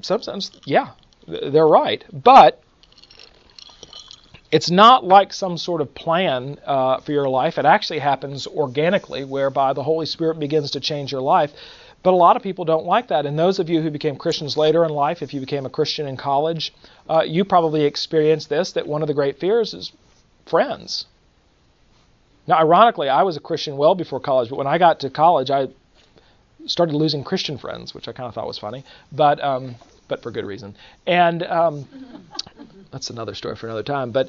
some 0.00 0.22
sense, 0.22 0.50
yeah, 0.64 0.92
they're 1.28 1.66
right, 1.66 2.02
but 2.10 2.62
it's 4.50 4.70
not 4.70 5.04
like 5.04 5.34
some 5.34 5.58
sort 5.58 5.82
of 5.82 5.94
plan 5.94 6.58
uh, 6.64 7.00
for 7.00 7.12
your 7.12 7.28
life. 7.28 7.58
It 7.58 7.66
actually 7.66 7.98
happens 7.98 8.46
organically, 8.46 9.24
whereby 9.24 9.74
the 9.74 9.82
Holy 9.82 10.06
Spirit 10.06 10.38
begins 10.38 10.70
to 10.70 10.80
change 10.80 11.12
your 11.12 11.20
life. 11.20 11.52
But 12.04 12.12
a 12.12 12.16
lot 12.16 12.36
of 12.36 12.42
people 12.42 12.66
don't 12.66 12.84
like 12.84 13.08
that. 13.08 13.24
And 13.24 13.36
those 13.36 13.58
of 13.58 13.70
you 13.70 13.80
who 13.80 13.90
became 13.90 14.16
Christians 14.16 14.58
later 14.58 14.84
in 14.84 14.90
life, 14.90 15.22
if 15.22 15.32
you 15.32 15.40
became 15.40 15.64
a 15.64 15.70
Christian 15.70 16.06
in 16.06 16.18
college, 16.18 16.72
uh, 17.08 17.22
you 17.26 17.46
probably 17.46 17.84
experienced 17.84 18.50
this 18.50 18.72
that 18.72 18.86
one 18.86 19.00
of 19.00 19.08
the 19.08 19.14
great 19.14 19.40
fears 19.40 19.72
is 19.72 19.90
friends. 20.44 21.06
Now, 22.46 22.58
ironically, 22.58 23.08
I 23.08 23.22
was 23.22 23.38
a 23.38 23.40
Christian 23.40 23.78
well 23.78 23.94
before 23.94 24.20
college, 24.20 24.50
but 24.50 24.56
when 24.56 24.66
I 24.66 24.76
got 24.76 25.00
to 25.00 25.08
college, 25.08 25.50
I 25.50 25.68
started 26.66 26.94
losing 26.94 27.24
Christian 27.24 27.56
friends, 27.56 27.94
which 27.94 28.06
I 28.06 28.12
kind 28.12 28.28
of 28.28 28.34
thought 28.34 28.46
was 28.46 28.58
funny, 28.58 28.84
but 29.10 29.42
um, 29.42 29.76
but 30.06 30.22
for 30.22 30.30
good 30.30 30.44
reason. 30.44 30.76
And 31.06 31.42
um, 31.42 31.88
that's 32.90 33.08
another 33.08 33.34
story 33.34 33.56
for 33.56 33.66
another 33.66 33.82
time. 33.82 34.10
But 34.10 34.28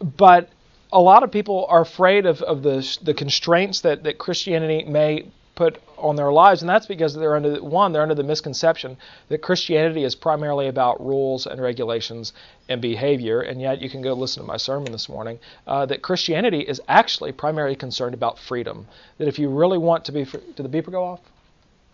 but 0.00 0.50
a 0.92 1.00
lot 1.00 1.22
of 1.22 1.32
people 1.32 1.64
are 1.70 1.80
afraid 1.80 2.26
of, 2.26 2.42
of 2.42 2.62
the 2.62 2.98
the 3.00 3.14
constraints 3.14 3.80
that, 3.80 4.02
that 4.04 4.18
Christianity 4.18 4.84
may 4.84 5.30
put 5.54 5.80
on 5.98 6.16
their 6.16 6.32
lives, 6.32 6.62
and 6.62 6.68
that's 6.68 6.86
because 6.86 7.14
they're 7.14 7.36
under 7.36 7.62
one, 7.62 7.92
they're 7.92 8.02
under 8.02 8.14
the 8.14 8.22
misconception 8.22 8.96
that 9.28 9.42
Christianity 9.42 10.04
is 10.04 10.14
primarily 10.14 10.68
about 10.68 11.04
rules 11.04 11.46
and 11.46 11.60
regulations 11.60 12.32
and 12.68 12.80
behavior, 12.80 13.40
and 13.40 13.60
yet 13.60 13.80
you 13.80 13.90
can 13.90 14.02
go 14.02 14.12
listen 14.12 14.42
to 14.42 14.46
my 14.46 14.56
sermon 14.56 14.92
this 14.92 15.08
morning. 15.08 15.38
Uh, 15.66 15.86
that 15.86 16.02
Christianity 16.02 16.60
is 16.60 16.80
actually 16.88 17.32
primarily 17.32 17.76
concerned 17.76 18.14
about 18.14 18.38
freedom. 18.38 18.86
That 19.18 19.28
if 19.28 19.38
you 19.38 19.48
really 19.48 19.78
want 19.78 20.04
to 20.06 20.12
be, 20.12 20.24
free, 20.24 20.40
did 20.56 20.70
the 20.70 20.82
beeper 20.82 20.90
go 20.90 21.04
off? 21.04 21.20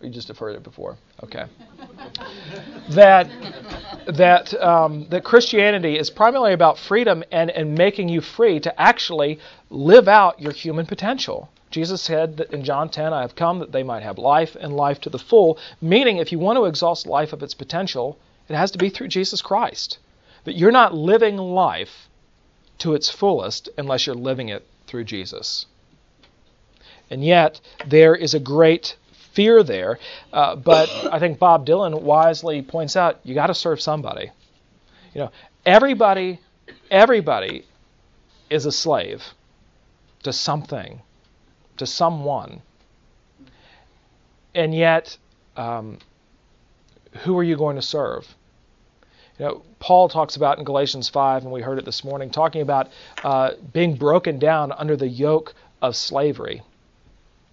You 0.01 0.09
just 0.09 0.27
have 0.27 0.37
heard 0.37 0.55
it 0.55 0.63
before? 0.63 0.97
Okay. 1.23 1.45
that 2.89 3.29
that 4.07 4.53
um, 4.61 5.07
that 5.09 5.23
Christianity 5.23 5.97
is 5.97 6.09
primarily 6.09 6.53
about 6.53 6.77
freedom 6.77 7.23
and 7.31 7.49
and 7.49 7.75
making 7.75 8.09
you 8.09 8.21
free 8.21 8.59
to 8.59 8.81
actually 8.81 9.39
live 9.69 10.07
out 10.07 10.39
your 10.39 10.51
human 10.51 10.85
potential. 10.85 11.49
Jesus 11.75 12.01
said 12.01 12.37
that 12.37 12.53
in 12.53 12.63
John 12.63 12.87
10, 12.87 13.11
I 13.11 13.19
have 13.19 13.35
come 13.35 13.59
that 13.59 13.73
they 13.73 13.83
might 13.83 14.01
have 14.01 14.17
life 14.17 14.55
and 14.57 14.73
life 14.73 15.01
to 15.01 15.09
the 15.09 15.19
full, 15.19 15.59
meaning 15.81 16.15
if 16.15 16.31
you 16.31 16.39
want 16.39 16.55
to 16.55 16.63
exhaust 16.63 17.05
life 17.05 17.33
of 17.33 17.43
its 17.43 17.53
potential, 17.53 18.17
it 18.47 18.55
has 18.55 18.71
to 18.71 18.77
be 18.77 18.89
through 18.89 19.09
Jesus 19.09 19.41
Christ. 19.41 19.97
That 20.45 20.55
you're 20.55 20.71
not 20.71 20.93
living 20.93 21.35
life 21.35 22.07
to 22.77 22.93
its 22.93 23.09
fullest 23.09 23.67
unless 23.77 24.05
you're 24.05 24.15
living 24.15 24.47
it 24.47 24.65
through 24.87 25.03
Jesus. 25.03 25.65
And 27.09 27.25
yet, 27.25 27.59
there 27.85 28.15
is 28.15 28.33
a 28.33 28.39
great 28.39 28.95
fear 29.33 29.61
there. 29.61 29.99
Uh, 30.31 30.55
but 30.55 30.87
I 31.11 31.19
think 31.19 31.39
Bob 31.39 31.67
Dylan 31.67 32.03
wisely 32.03 32.61
points 32.61 32.95
out 32.95 33.19
you 33.25 33.35
got 33.35 33.47
to 33.47 33.53
serve 33.53 33.81
somebody. 33.81 34.31
You 35.13 35.23
know, 35.23 35.31
everybody, 35.65 36.39
everybody 36.89 37.65
is 38.49 38.65
a 38.65 38.71
slave 38.71 39.25
to 40.23 40.31
something 40.31 41.01
to 41.77 41.85
someone. 41.85 42.61
And 44.53 44.73
yet, 44.73 45.17
um, 45.57 45.99
who 47.23 47.37
are 47.37 47.43
you 47.43 47.57
going 47.57 47.75
to 47.75 47.81
serve? 47.81 48.35
You 49.37 49.45
know, 49.45 49.61
Paul 49.79 50.07
talks 50.07 50.37
about 50.37 50.57
in 50.57 50.63
Galatians 50.63 51.09
5, 51.09 51.43
and 51.43 51.51
we 51.51 51.61
heard 51.61 51.77
it 51.77 51.85
this 51.85 52.03
morning, 52.03 52.29
talking 52.29 52.61
about 52.61 52.89
uh, 53.23 53.51
being 53.73 53.95
broken 53.95 54.39
down 54.39 54.71
under 54.71 54.95
the 54.95 55.07
yoke 55.07 55.53
of 55.81 55.95
slavery. 55.95 56.61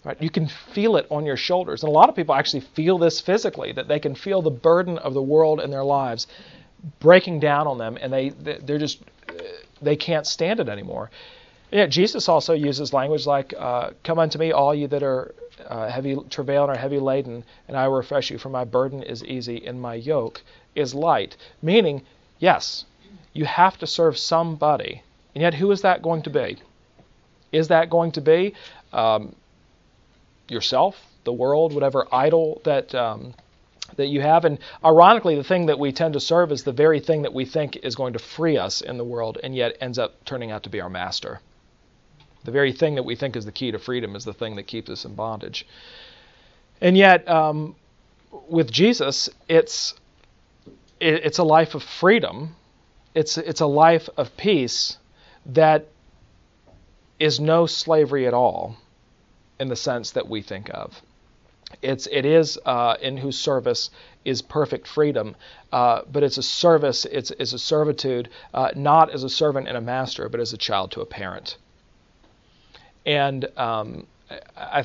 Right? 0.04 0.20
You 0.20 0.30
can 0.30 0.48
feel 0.48 0.96
it 0.96 1.06
on 1.10 1.26
your 1.26 1.36
shoulders. 1.36 1.82
And 1.82 1.90
a 1.90 1.92
lot 1.92 2.08
of 2.08 2.16
people 2.16 2.34
actually 2.34 2.60
feel 2.60 2.98
this 2.98 3.20
physically, 3.20 3.72
that 3.72 3.88
they 3.88 3.98
can 3.98 4.14
feel 4.14 4.42
the 4.42 4.50
burden 4.50 4.98
of 4.98 5.14
the 5.14 5.22
world 5.22 5.60
in 5.60 5.70
their 5.70 5.84
lives 5.84 6.26
breaking 7.00 7.40
down 7.40 7.66
on 7.66 7.78
them, 7.78 7.96
and 8.00 8.12
they 8.12 8.30
they're 8.30 8.78
just 8.78 9.00
they 9.80 9.96
can't 9.96 10.26
stand 10.26 10.60
it 10.60 10.68
anymore. 10.68 11.10
Yeah, 11.72 11.86
Jesus 11.86 12.28
also 12.28 12.52
uses 12.52 12.92
language 12.92 13.26
like, 13.26 13.54
uh, 13.58 13.90
"Come 14.04 14.18
unto 14.18 14.38
me, 14.38 14.52
all 14.52 14.74
you 14.74 14.88
that 14.88 15.02
are 15.02 15.34
uh, 15.66 15.88
heavy 15.88 16.16
travail 16.28 16.64
and 16.64 16.72
are 16.72 16.78
heavy 16.78 16.98
laden, 16.98 17.44
and 17.66 17.76
I 17.78 17.88
will 17.88 17.96
refresh 17.96 18.30
you. 18.30 18.36
For 18.36 18.50
my 18.50 18.64
burden 18.64 19.02
is 19.02 19.24
easy, 19.24 19.66
and 19.66 19.80
my 19.80 19.94
yoke 19.94 20.42
is 20.74 20.94
light." 20.94 21.36
Meaning, 21.62 22.02
yes, 22.38 22.84
you 23.32 23.46
have 23.46 23.78
to 23.78 23.86
serve 23.86 24.18
somebody, 24.18 25.02
and 25.34 25.40
yet 25.40 25.54
who 25.54 25.70
is 25.70 25.80
that 25.80 26.02
going 26.02 26.20
to 26.22 26.30
be? 26.30 26.58
Is 27.52 27.68
that 27.68 27.88
going 27.88 28.12
to 28.12 28.20
be 28.20 28.54
um, 28.92 29.34
yourself, 30.48 31.02
the 31.24 31.32
world, 31.32 31.72
whatever 31.72 32.06
idol 32.12 32.60
that 32.64 32.94
um, 32.94 33.32
that 33.96 34.08
you 34.08 34.20
have. 34.20 34.44
And 34.44 34.58
ironically, 34.84 35.36
the 35.36 35.44
thing 35.44 35.66
that 35.66 35.78
we 35.78 35.90
tend 35.92 36.12
to 36.14 36.20
serve 36.20 36.52
is 36.52 36.64
the 36.64 36.72
very 36.72 37.00
thing 37.00 37.22
that 37.22 37.32
we 37.32 37.46
think 37.46 37.76
is 37.76 37.94
going 37.94 38.12
to 38.12 38.18
free 38.18 38.58
us 38.58 38.82
in 38.82 38.98
the 38.98 39.04
world, 39.04 39.38
and 39.42 39.56
yet 39.56 39.78
ends 39.80 39.98
up 39.98 40.22
turning 40.26 40.50
out 40.50 40.64
to 40.64 40.70
be 40.70 40.80
our 40.82 40.90
master. 40.90 41.40
The 42.44 42.50
very 42.50 42.72
thing 42.72 42.96
that 42.96 43.04
we 43.04 43.14
think 43.14 43.36
is 43.36 43.44
the 43.44 43.52
key 43.52 43.70
to 43.70 43.78
freedom 43.78 44.16
is 44.16 44.24
the 44.24 44.34
thing 44.34 44.56
that 44.56 44.64
keeps 44.64 44.90
us 44.90 45.04
in 45.04 45.14
bondage. 45.14 45.66
And 46.80 46.96
yet, 46.96 47.28
um, 47.28 47.76
with 48.48 48.70
Jesus, 48.70 49.28
it's 49.48 49.94
it, 50.98 51.24
it's 51.24 51.38
a 51.38 51.44
life 51.44 51.74
of 51.74 51.82
freedom. 51.82 52.56
It's 53.14 53.38
it's 53.38 53.60
a 53.60 53.66
life 53.66 54.08
of 54.16 54.36
peace 54.36 54.98
that 55.46 55.86
is 57.18 57.38
no 57.38 57.66
slavery 57.66 58.26
at 58.26 58.34
all, 58.34 58.76
in 59.60 59.68
the 59.68 59.76
sense 59.76 60.10
that 60.12 60.28
we 60.28 60.42
think 60.42 60.70
of. 60.70 61.02
It's 61.80 62.08
it 62.10 62.26
is 62.26 62.58
uh, 62.66 62.96
in 63.00 63.16
whose 63.16 63.38
service 63.38 63.90
is 64.24 64.42
perfect 64.42 64.86
freedom, 64.86 65.36
uh, 65.72 66.02
but 66.10 66.22
it's 66.22 66.38
a 66.38 66.42
service. 66.42 67.04
It's 67.04 67.30
it's 67.30 67.52
a 67.52 67.58
servitude, 67.58 68.28
uh, 68.52 68.70
not 68.74 69.10
as 69.10 69.22
a 69.22 69.30
servant 69.30 69.68
and 69.68 69.76
a 69.76 69.80
master, 69.80 70.28
but 70.28 70.40
as 70.40 70.52
a 70.52 70.58
child 70.58 70.90
to 70.92 71.00
a 71.00 71.06
parent. 71.06 71.56
And 73.04 73.46
um, 73.56 74.06
I, 74.56 74.84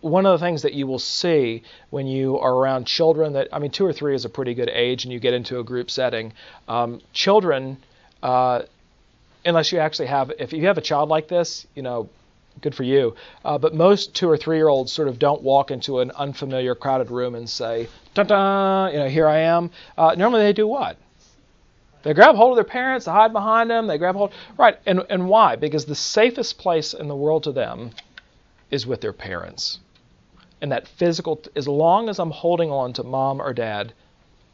one 0.00 0.26
of 0.26 0.38
the 0.38 0.44
things 0.44 0.62
that 0.62 0.74
you 0.74 0.86
will 0.86 0.98
see 0.98 1.62
when 1.90 2.06
you 2.06 2.38
are 2.38 2.54
around 2.54 2.86
children 2.86 3.34
that 3.34 3.48
I 3.52 3.58
mean, 3.58 3.70
two 3.70 3.86
or 3.86 3.92
three 3.92 4.14
is 4.14 4.24
a 4.24 4.28
pretty 4.28 4.54
good 4.54 4.68
age, 4.68 5.04
and 5.04 5.12
you 5.12 5.20
get 5.20 5.34
into 5.34 5.58
a 5.60 5.64
group 5.64 5.90
setting. 5.90 6.32
Um, 6.68 7.00
children, 7.12 7.78
uh, 8.22 8.62
unless 9.44 9.72
you 9.72 9.78
actually 9.78 10.06
have, 10.06 10.32
if 10.38 10.52
you 10.52 10.66
have 10.66 10.78
a 10.78 10.82
child 10.82 11.08
like 11.08 11.28
this, 11.28 11.66
you 11.74 11.82
know, 11.82 12.08
good 12.60 12.74
for 12.74 12.82
you. 12.82 13.14
Uh, 13.44 13.58
but 13.58 13.74
most 13.74 14.14
two 14.14 14.28
or 14.28 14.36
three 14.36 14.56
year 14.56 14.68
olds 14.68 14.92
sort 14.92 15.08
of 15.08 15.18
don't 15.18 15.42
walk 15.42 15.70
into 15.70 16.00
an 16.00 16.10
unfamiliar, 16.12 16.74
crowded 16.74 17.10
room 17.10 17.34
and 17.34 17.48
say, 17.48 17.88
"Da 18.14 18.24
da," 18.24 18.88
you 18.88 18.98
know, 18.98 19.08
here 19.08 19.28
I 19.28 19.38
am. 19.38 19.70
Uh, 19.96 20.14
normally 20.16 20.42
they 20.42 20.52
do 20.52 20.66
what? 20.66 20.96
They 22.02 22.14
grab 22.14 22.34
hold 22.34 22.52
of 22.52 22.56
their 22.56 22.70
parents, 22.70 23.06
they 23.06 23.12
hide 23.12 23.32
behind 23.32 23.70
them, 23.70 23.86
they 23.86 23.98
grab 23.98 24.16
hold. 24.16 24.32
Right, 24.58 24.78
and, 24.86 25.04
and 25.08 25.28
why? 25.28 25.56
Because 25.56 25.84
the 25.84 25.94
safest 25.94 26.58
place 26.58 26.94
in 26.94 27.08
the 27.08 27.16
world 27.16 27.44
to 27.44 27.52
them 27.52 27.90
is 28.70 28.86
with 28.86 29.00
their 29.00 29.12
parents. 29.12 29.78
And 30.60 30.72
that 30.72 30.88
physical, 30.88 31.42
as 31.56 31.66
long 31.66 32.08
as 32.08 32.18
I'm 32.18 32.30
holding 32.30 32.70
on 32.70 32.92
to 32.94 33.02
mom 33.02 33.40
or 33.40 33.52
dad, 33.52 33.92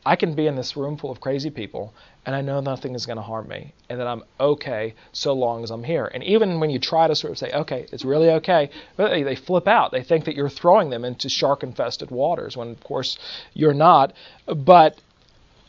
I 0.05 0.17
can 0.17 0.35
be 0.35 0.47
in 0.47 0.57
this 0.57 0.77
room 0.77 0.97
full 0.97 1.11
of 1.11 1.21
crazy 1.21 1.51
people 1.51 1.93
and 2.25 2.35
I 2.35 2.41
know 2.41 2.61
nothing 2.61 2.95
is 2.95 3.07
going 3.07 3.17
to 3.17 3.23
harm 3.23 3.49
me 3.49 3.73
and 3.89 3.99
that 4.01 4.07
I'm 4.07 4.23
okay 4.39 4.95
so 5.13 5.33
long 5.33 5.65
as 5.65 5.71
I'm 5.71 5.83
here. 5.83 6.07
And 6.07 6.23
even 6.25 6.61
when 6.61 6.71
you 6.71 6.79
try 6.79 7.07
to 7.09 7.15
sort 7.15 7.31
of 7.31 7.39
say, 7.39 7.51
okay, 7.53 7.87
it's 7.93 8.05
really 8.05 8.31
okay, 8.31 8.71
they, 8.97 9.35
flip 9.35 9.67
out. 9.67 9.93
They 9.93 10.03
think 10.03 10.25
that 10.27 10.35
you're 10.35 10.49
throwing 10.49 10.91
them 10.91 11.05
into 11.05 11.29
shark 11.29 11.63
infested 11.63 12.11
waters 12.11 12.57
when, 12.57 12.69
of 12.69 12.83
course, 12.83 13.19
you're 13.55 13.75
not. 13.75 14.13
But, 14.47 14.99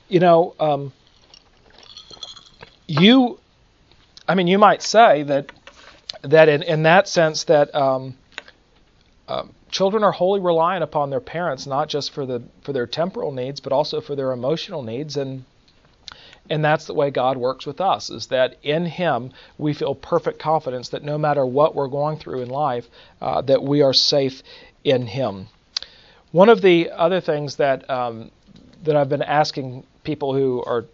you 0.10 0.20
know, 0.20 0.54
um, 0.60 0.94
you, 2.90 3.40
I 4.28 4.36
mean, 4.36 4.48
you 4.48 4.58
might 4.58 4.82
say 4.82 5.24
that 5.24 5.52
that 6.24 6.50
in, 6.50 6.64
in 6.64 6.84
that 6.84 7.08
sense 7.08 7.44
that 7.46 7.74
um, 7.76 8.16
uh, 9.28 9.44
children 9.70 10.04
are 10.04 10.12
wholly 10.12 10.42
reliant 10.42 10.84
upon 10.84 11.12
their 11.12 11.20
parents, 11.20 11.68
not 11.68 11.88
just 11.88 12.12
for 12.12 12.26
the 12.26 12.42
for 12.64 12.74
their 12.74 12.88
temporal 12.88 13.32
needs, 13.32 13.60
but 13.60 13.72
also 13.72 14.02
for 14.02 14.16
their 14.16 14.32
emotional 14.32 14.82
needs, 14.82 15.18
and 15.18 15.46
and 16.50 16.66
that's 16.66 16.86
the 16.86 16.96
way 16.96 17.12
God 17.12 17.38
works 17.38 17.68
with 17.68 17.80
us. 17.80 18.10
Is 18.10 18.28
that 18.28 18.58
in 18.64 18.88
Him 18.88 19.32
we 19.60 19.74
feel 19.74 19.94
perfect 19.94 20.40
confidence 20.40 20.90
that 20.90 21.04
no 21.04 21.18
matter 21.18 21.46
what 21.46 21.76
we're 21.76 21.88
going 21.88 22.18
through 22.18 22.42
in 22.42 22.50
life, 22.50 22.88
uh, 23.22 23.42
that 23.44 23.62
we 23.62 23.84
are 23.84 23.94
safe 23.94 24.42
in 24.84 25.06
Him. 25.06 25.48
One 26.32 26.50
of 26.50 26.62
the 26.62 26.90
other 26.90 27.22
things 27.22 27.58
that 27.58 27.88
um, 27.88 28.32
that 28.84 28.96
I've 28.96 29.10
been 29.10 29.22
asking 29.22 29.84
people 30.04 30.34
who 30.34 30.64
are 30.66 30.86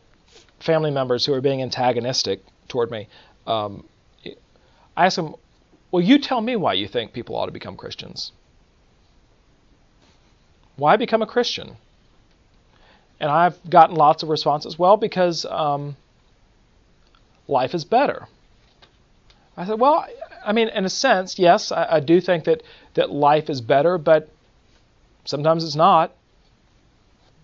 family 0.65 0.91
members 0.91 1.25
who 1.25 1.33
are 1.33 1.41
being 1.41 1.61
antagonistic 1.61 2.43
toward 2.67 2.91
me, 2.91 3.07
um, 3.45 3.85
I 4.97 5.05
ask 5.05 5.15
them, 5.15 5.35
Well, 5.91 6.01
you 6.01 6.19
tell 6.19 6.41
me 6.41 6.55
why 6.55 6.73
you 6.73 6.87
think 6.87 7.13
people 7.13 7.35
ought 7.35 7.45
to 7.45 7.51
become 7.51 7.77
Christians. 7.77 8.31
Why 10.75 10.97
become 10.97 11.21
a 11.21 11.27
Christian? 11.27 11.77
And 13.19 13.31
I've 13.31 13.57
gotten 13.69 13.95
lots 13.95 14.23
of 14.23 14.29
responses. 14.29 14.77
Well, 14.77 14.97
because 14.97 15.45
um, 15.45 15.95
life 17.47 17.73
is 17.73 17.85
better. 17.85 18.27
I 19.55 19.65
said, 19.65 19.79
Well, 19.79 20.05
I 20.45 20.51
mean, 20.51 20.69
in 20.69 20.85
a 20.85 20.89
sense, 20.89 21.39
yes, 21.39 21.71
I, 21.71 21.95
I 21.95 21.99
do 21.99 22.19
think 22.19 22.45
that, 22.45 22.63
that 22.95 23.11
life 23.11 23.49
is 23.49 23.61
better, 23.61 23.97
but 23.97 24.29
sometimes 25.25 25.63
it's 25.63 25.75
not 25.75 26.11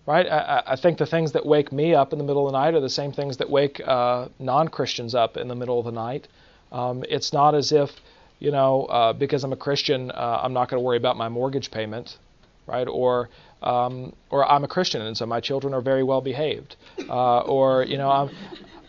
right? 0.05 0.27
I, 0.27 0.63
I, 0.67 0.75
think 0.75 0.97
the 0.97 1.05
things 1.05 1.31
that 1.33 1.45
wake 1.45 1.71
me 1.71 1.93
up 1.93 2.11
in 2.11 2.17
the 2.17 2.25
middle 2.25 2.45
of 2.47 2.53
the 2.53 2.59
night 2.59 2.73
are 2.73 2.79
the 2.79 2.89
same 2.89 3.11
things 3.11 3.37
that 3.37 3.49
wake 3.49 3.79
uh, 3.85 4.27
non-Christians 4.39 5.13
up 5.13 5.37
in 5.37 5.47
the 5.47 5.55
middle 5.55 5.79
of 5.79 5.85
the 5.85 5.91
night. 5.91 6.27
Um, 6.71 7.03
it's 7.07 7.33
not 7.33 7.53
as 7.53 7.71
if, 7.71 7.91
you 8.39 8.51
know, 8.51 8.85
uh, 8.85 9.13
because 9.13 9.43
I'm 9.43 9.53
a 9.53 9.57
Christian, 9.57 10.11
uh, 10.11 10.41
I'm 10.43 10.53
not 10.53 10.69
going 10.69 10.81
to 10.81 10.85
worry 10.85 10.97
about 10.97 11.17
my 11.17 11.29
mortgage 11.29 11.69
payment, 11.69 12.17
right? 12.65 12.87
Or 12.87 13.29
um, 13.61 14.13
or 14.31 14.49
I'm 14.49 14.63
a 14.63 14.67
Christian 14.67 15.03
and 15.03 15.15
so 15.15 15.27
my 15.27 15.39
children 15.39 15.73
are 15.73 15.81
very 15.81 16.03
well 16.03 16.21
behaved, 16.21 16.77
uh, 17.07 17.41
or 17.41 17.83
you 17.83 17.97
know, 17.97 18.09
I'm 18.09 18.29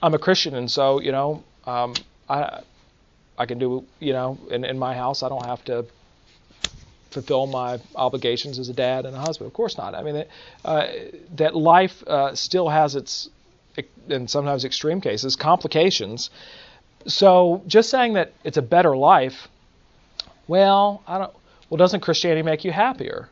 I'm 0.03 0.15
a 0.15 0.19
Christian 0.19 0.55
and 0.55 0.71
so 0.71 0.99
you 1.01 1.13
know, 1.13 1.45
um, 1.67 1.95
I 2.29 2.63
I 3.37 3.45
can 3.45 3.59
do 3.59 3.85
you 4.01 4.15
know, 4.15 4.39
in 4.51 4.65
in 4.65 4.79
my 4.79 4.95
house 4.95 5.23
I 5.23 5.29
don't 5.29 5.45
have 5.45 5.63
to 5.67 5.85
fulfill 7.13 7.47
my 7.47 7.81
obligations 7.95 8.59
as 8.59 8.69
a 8.69 8.73
dad 8.73 9.07
and 9.07 9.15
a 9.15 9.21
husband. 9.21 9.47
Of 9.47 9.55
course 9.55 9.77
not. 9.77 9.95
I 9.95 10.03
mean, 10.03 10.25
uh, 10.65 10.87
that 11.37 11.55
life 11.55 12.03
uh, 12.07 12.35
still 12.35 12.69
has 12.69 12.95
its, 12.95 13.29
in 14.09 14.29
sometimes 14.29 14.65
extreme 14.65 15.01
cases, 15.01 15.37
complications. 15.37 16.31
So 17.07 17.63
just 17.67 17.91
saying 17.91 18.15
that 18.15 18.33
it's 18.45 18.57
a 18.57 18.63
better 18.63 18.97
life, 18.97 19.49
well, 20.49 21.03
I 21.07 21.19
don't. 21.19 21.33
Well, 21.71 21.79
doesn't 21.79 22.01
Christianity 22.01 22.43
make 22.43 22.65
you 22.65 22.73
happier? 22.73 23.31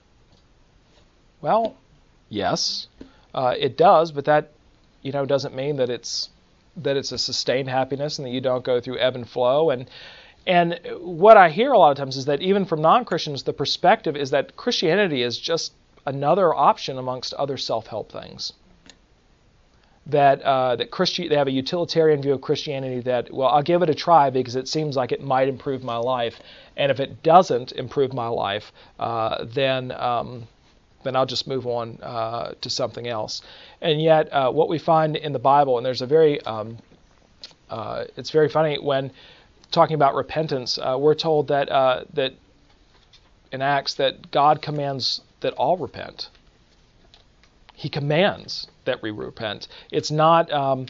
Well, 1.43 1.77
yes, 2.29 2.87
uh, 3.35 3.55
it 3.59 3.77
does, 3.77 4.12
but 4.12 4.25
that 4.25 4.53
you 5.03 5.12
know 5.12 5.27
doesn't 5.27 5.55
mean 5.55 5.77
that 5.77 5.90
it's 5.90 6.31
that 6.77 6.97
it's 6.97 7.12
a 7.12 7.19
sustained 7.19 7.69
happiness 7.69 8.19
and 8.19 8.27
that 8.27 8.31
you 8.31 8.40
don't 8.40 8.64
go 8.64 8.81
through 8.81 8.99
ebb 8.99 9.14
and 9.14 9.29
flow 9.29 9.71
and 9.71 9.90
and 10.46 10.81
what 10.98 11.37
I 11.37 11.50
hear 11.50 11.72
a 11.72 11.79
lot 11.79 11.90
of 11.90 11.96
times 11.96 12.16
is 12.16 12.24
that 12.24 12.40
even 12.42 12.64
from 12.64 12.81
non-Christians 12.83 13.42
the 13.42 13.53
perspective 13.53 14.16
is 14.16 14.31
that 14.31 14.57
Christianity 14.57 15.22
is 15.22 15.38
just 15.38 15.72
another 16.07 16.55
option 16.55 16.98
amongst 16.98 17.35
other 17.35 17.57
self-help 17.57 18.11
things 18.11 18.53
that 20.07 20.42
uh, 20.42 20.76
that 20.76 20.90
Christi- 20.90 21.29
they 21.29 21.37
have 21.37 21.46
a 21.46 21.53
utilitarian 21.53 22.22
view 22.22 22.33
of 22.33 22.40
Christianity 22.40 23.00
that 23.00 23.33
well 23.33 23.48
I'll 23.48 23.62
give 23.62 23.83
it 23.83 23.90
a 23.90 23.94
try 23.94 24.31
because 24.31 24.57
it 24.57 24.68
seems 24.68 24.96
like 24.96 25.12
it 25.12 25.22
might 25.22 25.48
improve 25.48 25.85
my 25.85 25.96
life 25.96 26.40
and 26.76 26.90
if 26.90 27.00
it 27.00 27.22
doesn't 27.22 27.72
improve 27.72 28.12
my 28.12 28.29
life 28.29 28.72
uh, 28.98 29.44
then 29.44 29.92
um, 29.92 30.48
then 31.03 31.16
I'll 31.16 31.26
just 31.26 31.46
move 31.46 31.66
on 31.66 31.98
uh, 32.03 32.53
to 32.61 32.70
something 32.70 33.09
else. 33.09 33.42
And 33.81 34.03
yet, 34.03 34.33
uh, 34.33 34.50
what 34.50 34.68
we 34.68 34.79
find 34.79 35.16
in 35.16 35.33
the 35.33 35.38
Bible, 35.38 35.79
and 35.79 35.87
there's 35.87 36.03
a 36.03 36.07
very, 36.07 36.40
um, 36.42 36.79
uh, 37.70 38.05
it's 38.16 38.31
very 38.31 38.48
funny 38.48 38.79
when 38.79 39.11
talking 39.70 39.94
about 39.94 40.14
repentance, 40.14 40.78
uh, 40.78 40.96
we're 40.98 41.14
told 41.14 41.48
that 41.48 41.68
uh, 41.70 42.04
that 42.14 42.35
in 43.52 43.62
Acts 43.62 43.94
that 43.94 44.30
God 44.30 44.62
commands 44.62 45.20
that 45.40 45.52
all 45.54 45.76
repent. 45.76 46.30
He 47.74 47.88
commands 47.88 48.66
that 48.85 49.02
we 49.02 49.11
repent. 49.11 49.68
It's 49.90 50.11
not 50.11 50.52
um, 50.52 50.87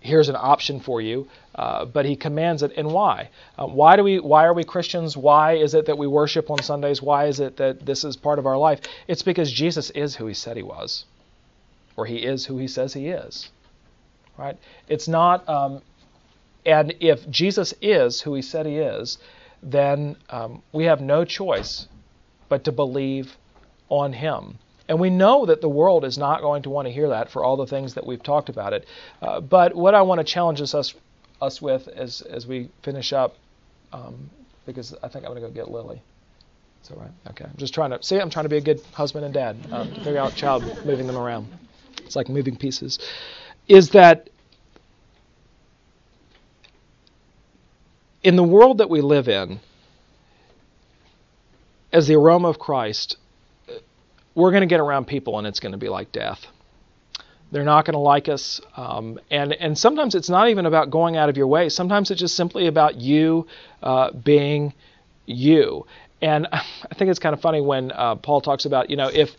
here's 0.00 0.28
an 0.28 0.36
option 0.36 0.80
for 0.80 1.00
you, 1.00 1.28
uh, 1.54 1.84
but 1.84 2.06
he 2.06 2.16
commands 2.16 2.62
it. 2.62 2.72
And 2.76 2.90
why? 2.90 3.28
Uh, 3.58 3.66
why 3.66 3.96
do 3.96 4.02
we? 4.02 4.18
Why 4.18 4.44
are 4.46 4.54
we 4.54 4.64
Christians? 4.64 5.16
Why 5.16 5.54
is 5.54 5.74
it 5.74 5.86
that 5.86 5.98
we 5.98 6.06
worship 6.06 6.50
on 6.50 6.62
Sundays? 6.62 7.02
Why 7.02 7.26
is 7.26 7.40
it 7.40 7.56
that 7.58 7.84
this 7.84 8.04
is 8.04 8.16
part 8.16 8.38
of 8.38 8.46
our 8.46 8.56
life? 8.56 8.80
It's 9.06 9.22
because 9.22 9.52
Jesus 9.52 9.90
is 9.90 10.16
who 10.16 10.26
he 10.26 10.34
said 10.34 10.56
he 10.56 10.62
was, 10.62 11.04
or 11.96 12.06
he 12.06 12.16
is 12.16 12.46
who 12.46 12.58
he 12.58 12.68
says 12.68 12.94
he 12.94 13.08
is. 13.08 13.50
Right? 14.36 14.56
It's 14.88 15.08
not. 15.08 15.46
Um, 15.48 15.82
and 16.66 16.94
if 17.00 17.28
Jesus 17.30 17.74
is 17.82 18.20
who 18.20 18.34
he 18.34 18.42
said 18.42 18.66
he 18.66 18.76
is, 18.76 19.18
then 19.62 20.16
um, 20.30 20.62
we 20.72 20.84
have 20.84 21.00
no 21.00 21.24
choice 21.24 21.86
but 22.48 22.64
to 22.64 22.72
believe 22.72 23.36
on 23.88 24.12
him. 24.12 24.58
And 24.88 24.98
we 24.98 25.10
know 25.10 25.46
that 25.46 25.60
the 25.60 25.68
world 25.68 26.04
is 26.04 26.18
not 26.18 26.40
going 26.40 26.62
to 26.62 26.70
want 26.70 26.88
to 26.88 26.92
hear 26.92 27.08
that 27.10 27.30
for 27.30 27.44
all 27.44 27.56
the 27.56 27.66
things 27.66 27.94
that 27.94 28.06
we've 28.06 28.22
talked 28.22 28.48
about 28.48 28.72
it. 28.72 28.86
Uh, 29.22 29.40
but 29.40 29.74
what 29.74 29.94
I 29.94 30.02
want 30.02 30.18
to 30.18 30.24
challenge 30.24 30.60
us 30.60 30.74
us 31.40 31.62
with 31.62 31.88
as 31.88 32.20
as 32.22 32.46
we 32.46 32.70
finish 32.82 33.12
up, 33.12 33.36
um, 33.92 34.30
because 34.66 34.94
I 35.02 35.08
think 35.08 35.24
I'm 35.24 35.32
going 35.32 35.42
to 35.42 35.48
go 35.48 35.54
get 35.54 35.70
Lily. 35.70 36.02
Is 36.82 36.88
that 36.88 36.98
right? 36.98 37.10
Okay. 37.30 37.44
I'm 37.44 37.56
just 37.56 37.74
trying 37.74 37.90
to 37.90 38.02
see. 38.02 38.18
I'm 38.18 38.30
trying 38.30 38.44
to 38.44 38.48
be 38.48 38.56
a 38.56 38.60
good 38.62 38.80
husband 38.92 39.24
and 39.24 39.34
dad. 39.34 39.56
Um, 39.70 39.88
to 39.92 40.00
figure 40.02 40.18
out 40.18 40.34
child 40.34 40.64
moving 40.84 41.06
them 41.06 41.16
around. 41.16 41.48
It's 42.04 42.16
like 42.16 42.28
moving 42.28 42.56
pieces. 42.56 42.98
Is 43.68 43.90
that 43.90 44.30
in 48.22 48.36
the 48.36 48.44
world 48.44 48.78
that 48.78 48.90
we 48.90 49.00
live 49.00 49.28
in, 49.28 49.60
as 51.92 52.06
the 52.06 52.14
aroma 52.14 52.48
of 52.48 52.58
Christ, 52.58 53.16
we're 54.34 54.50
going 54.50 54.62
to 54.62 54.66
get 54.66 54.80
around 54.80 55.06
people 55.06 55.38
and 55.38 55.46
it's 55.46 55.60
going 55.60 55.72
to 55.72 55.78
be 55.78 55.88
like 55.88 56.12
death. 56.12 56.46
They're 57.52 57.64
not 57.64 57.84
going 57.84 57.94
to 57.94 58.00
like 58.00 58.28
us. 58.28 58.60
Um, 58.76 59.18
and, 59.30 59.52
and 59.52 59.76
sometimes 59.76 60.14
it's 60.14 60.30
not 60.30 60.48
even 60.50 60.66
about 60.66 60.90
going 60.90 61.16
out 61.16 61.28
of 61.28 61.36
your 61.36 61.48
way. 61.48 61.68
Sometimes 61.68 62.10
it's 62.10 62.20
just 62.20 62.36
simply 62.36 62.68
about 62.68 63.00
you 63.00 63.48
uh, 63.82 64.12
being 64.12 64.72
you. 65.26 65.86
And 66.22 66.46
I 66.52 66.94
think 66.94 67.10
it's 67.10 67.18
kind 67.18 67.32
of 67.32 67.40
funny 67.40 67.60
when 67.60 67.90
uh, 67.90 68.16
Paul 68.16 68.40
talks 68.40 68.66
about, 68.66 68.90
you 68.90 68.96
know, 68.96 69.08
if 69.08 69.36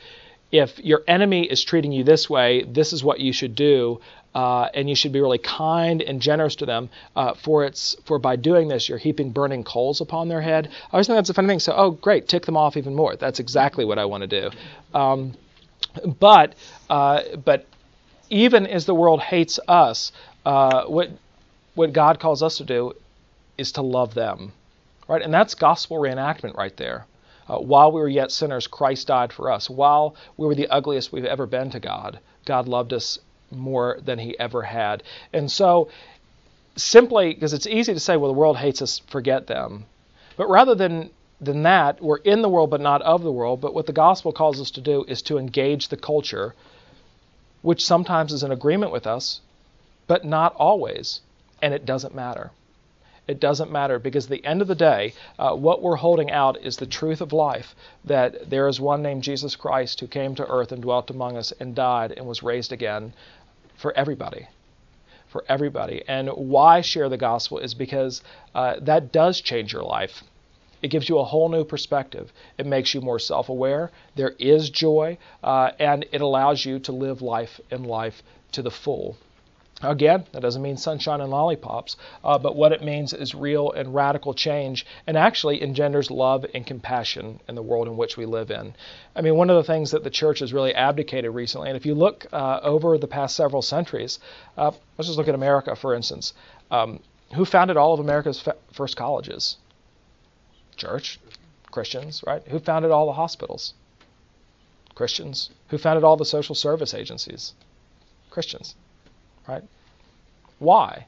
if 0.52 0.78
your 0.80 1.02
enemy 1.08 1.44
is 1.44 1.63
treating 1.63 1.94
you 1.94 2.04
this 2.04 2.30
way, 2.30 2.63
this 2.63 2.91
is 2.91 3.02
what 3.02 3.22
you 3.22 3.32
should 3.32 3.56
do 3.56 4.02
uh, 4.34 4.70
and 4.74 4.89
you 4.89 4.96
should 4.96 5.12
be 5.12 5.22
really 5.22 5.38
kind 5.38 6.02
and 6.02 6.22
generous 6.22 6.56
to 6.56 6.65
them. 6.65 6.89
Uh, 7.15 7.34
for 7.34 7.65
it's 7.65 7.96
for 8.06 8.20
by 8.20 8.36
doing 8.36 8.67
this, 8.67 8.88
you're 8.88 8.98
heaping 8.98 9.32
burning 9.32 9.63
coals 9.63 10.02
upon 10.02 10.28
their 10.28 10.41
head. 10.41 10.67
I 10.67 10.94
always 10.94 11.08
think 11.08 11.17
that's 11.17 11.30
a 11.30 11.34
funny 11.34 11.48
thing. 11.48 11.60
So, 11.60 11.74
oh, 11.76 11.91
great, 11.91 12.28
tick 12.28 12.46
them 12.46 12.58
off 12.58 12.78
even 12.78 12.96
more. 12.96 13.15
That's 13.15 13.39
exactly 13.39 13.86
what 13.86 14.00
I 14.00 14.06
want 14.06 14.22
to 14.22 14.28
do. 14.28 14.50
Um, 14.94 15.34
but 16.20 16.56
uh, 16.89 17.22
but 17.44 17.65
even 18.30 18.65
as 18.67 18.86
the 18.86 18.96
world 18.96 19.22
hates 19.22 19.60
us, 19.67 20.12
uh, 20.46 20.86
what 20.86 21.10
what 21.76 21.94
God 21.94 22.20
calls 22.20 22.41
us 22.41 22.58
to 22.58 22.63
do 22.63 22.94
is 23.58 23.74
to 23.74 23.82
love 23.82 24.13
them, 24.13 24.54
right? 25.08 25.22
And 25.22 25.34
that's 25.34 25.56
gospel 25.56 25.98
reenactment 25.98 26.56
right 26.56 26.76
there. 26.78 27.06
Uh, 27.48 27.58
while 27.58 27.91
we 27.91 28.00
were 28.00 28.08
yet 28.08 28.32
sinners, 28.32 28.67
Christ 28.67 29.08
died 29.08 29.34
for 29.34 29.52
us. 29.52 29.70
While 29.70 30.15
we 30.38 30.48
were 30.48 30.56
the 30.56 30.67
ugliest 30.67 31.12
we've 31.12 31.26
ever 31.26 31.46
been 31.46 31.70
to 31.72 31.80
God, 31.80 32.20
God 32.46 32.67
loved 32.67 32.94
us 32.94 33.20
more 33.52 34.00
than 34.04 34.20
he 34.20 34.38
ever 34.40 34.62
had. 34.64 35.04
And 35.34 35.52
so, 35.52 35.90
simply 36.76 37.34
because 37.34 37.54
it's 37.54 37.68
easy 37.68 37.94
to 37.94 38.00
say, 38.00 38.18
well, 38.18 38.32
the 38.32 38.38
world 38.38 38.58
hates 38.58 38.82
us, 38.82 39.00
forget 39.08 39.48
them. 39.48 39.86
But 40.38 40.50
rather 40.50 40.76
than 40.76 41.12
than 41.42 41.64
that, 41.64 42.02
we're 42.02 42.18
in 42.18 42.44
the 42.44 42.50
world 42.50 42.70
but 42.70 42.80
not 42.80 43.02
of 43.02 43.24
the 43.24 43.32
world. 43.32 43.60
But 43.62 43.74
what 43.74 43.88
the 43.88 43.94
gospel 43.94 44.32
calls 44.32 44.62
us 44.62 44.72
to 44.72 44.82
do 44.82 45.04
is 45.08 45.24
to 45.24 45.40
engage 45.40 45.88
the 45.88 45.98
culture, 45.98 46.54
which 47.64 47.84
sometimes 47.84 48.32
is 48.32 48.44
in 48.44 48.52
agreement 48.52 48.92
with 48.92 49.08
us, 49.08 49.42
but 50.08 50.24
not 50.24 50.56
always. 50.56 51.22
And 51.62 51.74
it 51.74 51.86
doesn't 51.86 52.14
matter. 52.14 52.52
It 53.28 53.40
doesn't 53.40 53.72
matter 53.72 53.98
because 53.98 54.26
at 54.26 54.32
the 54.32 54.46
end 54.46 54.62
of 54.62 54.68
the 54.68 54.76
day, 54.76 55.14
uh, 55.40 55.56
what 55.56 55.82
we're 55.82 55.96
holding 55.96 56.32
out 56.32 56.58
is 56.62 56.78
the 56.78 56.86
truth 56.86 57.22
of 57.22 57.32
life 57.32 57.76
that 58.04 58.50
there 58.50 58.68
is 58.68 58.80
one 58.80 59.02
named 59.02 59.24
Jesus 59.24 59.56
Christ 59.56 60.00
who 60.00 60.08
came 60.08 60.36
to 60.36 60.48
earth 60.48 60.72
and 60.72 60.82
dwelt 60.82 61.10
among 61.10 61.38
us 61.38 61.54
and 61.60 61.76
died 61.76 62.12
and 62.12 62.26
was 62.26 62.44
raised 62.44 62.72
again 62.72 63.14
for 63.82 63.91
everybody. 63.98 64.48
For 65.28 65.44
everybody. 65.50 66.04
And 66.08 66.30
why 66.30 66.82
share 66.82 67.10
the 67.10 67.17
gospel 67.17 67.58
is 67.58 67.74
because 67.74 68.22
uh, 68.54 68.76
that 68.82 69.12
does 69.12 69.41
change 69.41 69.74
your 69.74 69.84
life. 69.84 70.24
It 70.82 70.89
gives 70.89 71.10
you 71.10 71.20
a 71.20 71.24
whole 71.24 71.50
new 71.50 71.63
perspective. 71.63 72.32
It 72.58 72.65
makes 72.65 72.94
you 72.94 73.02
more 73.02 73.20
self 73.20 73.50
aware. 73.50 73.91
There 74.15 74.34
is 74.39 74.70
joy, 74.70 75.17
uh, 75.44 75.72
and 75.80 76.06
it 76.12 76.22
allows 76.22 76.65
you 76.65 76.80
to 76.80 76.91
live 76.91 77.22
life 77.22 77.60
in 77.70 77.84
life 77.84 78.24
to 78.54 78.62
the 78.62 78.72
full. 78.72 79.17
Again, 79.84 80.26
that 80.32 80.41
doesn't 80.41 80.62
mean 80.62 80.78
sunshine 80.78 81.22
and 81.22 81.32
lollipops, 81.32 81.96
uh, 82.24 82.38
but 82.38 82.56
what 82.56 82.72
it 82.72 82.84
means 82.84 83.13
is 83.13 83.34
real 83.34 83.72
and 83.72 83.96
radical 83.96 84.34
change 84.34 84.86
and 85.08 85.17
actually 85.17 85.63
engenders 85.63 86.12
love 86.12 86.46
and 86.54 86.67
compassion 86.67 87.39
in 87.48 87.56
the 87.56 87.63
world 87.63 87.88
in 87.88 87.98
which 87.98 88.15
we 88.15 88.26
live 88.26 88.52
in. 88.52 88.76
I 89.15 89.22
mean, 89.22 89.36
one 89.36 89.50
of 89.50 89.56
the 89.56 89.63
things 89.63 89.91
that 89.91 90.04
the 90.04 90.12
church 90.12 90.39
has 90.39 90.54
really 90.54 90.76
abdicated 90.76 91.34
recently, 91.34 91.70
and 91.70 91.78
if 91.78 91.86
you 91.86 91.96
look 91.96 92.28
uh, 92.32 92.60
over 92.62 92.98
the 93.00 93.08
past 93.08 93.36
several 93.36 93.63
centuries, 93.63 94.20
uh, 94.56 94.72
let's 94.98 95.08
just 95.08 95.17
look 95.17 95.28
at 95.28 95.36
America, 95.36 95.76
for 95.76 95.96
instance. 95.96 96.34
Um, 96.70 97.00
who 97.34 97.44
founded 97.46 97.76
all 97.76 97.94
of 97.94 98.00
America's 98.00 98.39
fa- 98.39 98.58
first 98.72 98.96
colleges? 98.96 99.58
Church, 100.76 101.20
Christians, 101.72 102.24
right? 102.28 102.44
Who 102.48 102.60
founded 102.60 102.91
all 102.91 103.08
the 103.08 103.13
hospitals? 103.13 103.74
Christians. 104.94 105.50
Who 105.70 105.78
founded 105.78 106.04
all 106.04 106.17
the 106.17 106.26
social 106.26 106.54
service 106.54 106.94
agencies? 106.94 107.54
Christians. 108.30 108.76
Right? 109.47 109.63
Why? 110.60 111.06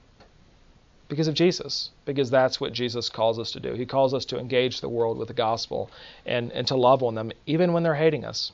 Because 1.08 1.28
of 1.28 1.36
Jesus. 1.36 1.92
Because 2.06 2.30
that's 2.30 2.60
what 2.60 2.74
Jesus 2.74 3.10
calls 3.10 3.40
us 3.40 3.52
to 3.52 3.60
do. 3.60 3.74
He 3.74 3.86
calls 3.86 4.14
us 4.14 4.26
to 4.26 4.40
engage 4.40 4.82
the 4.82 4.90
world 4.90 5.18
with 5.18 5.28
the 5.28 5.34
gospel 5.34 5.90
and, 6.26 6.52
and 6.52 6.68
to 6.68 6.76
love 6.76 7.04
on 7.04 7.16
them, 7.16 7.32
even 7.46 7.74
when 7.74 7.84
they're 7.84 7.96
hating 7.96 8.26
us. 8.26 8.52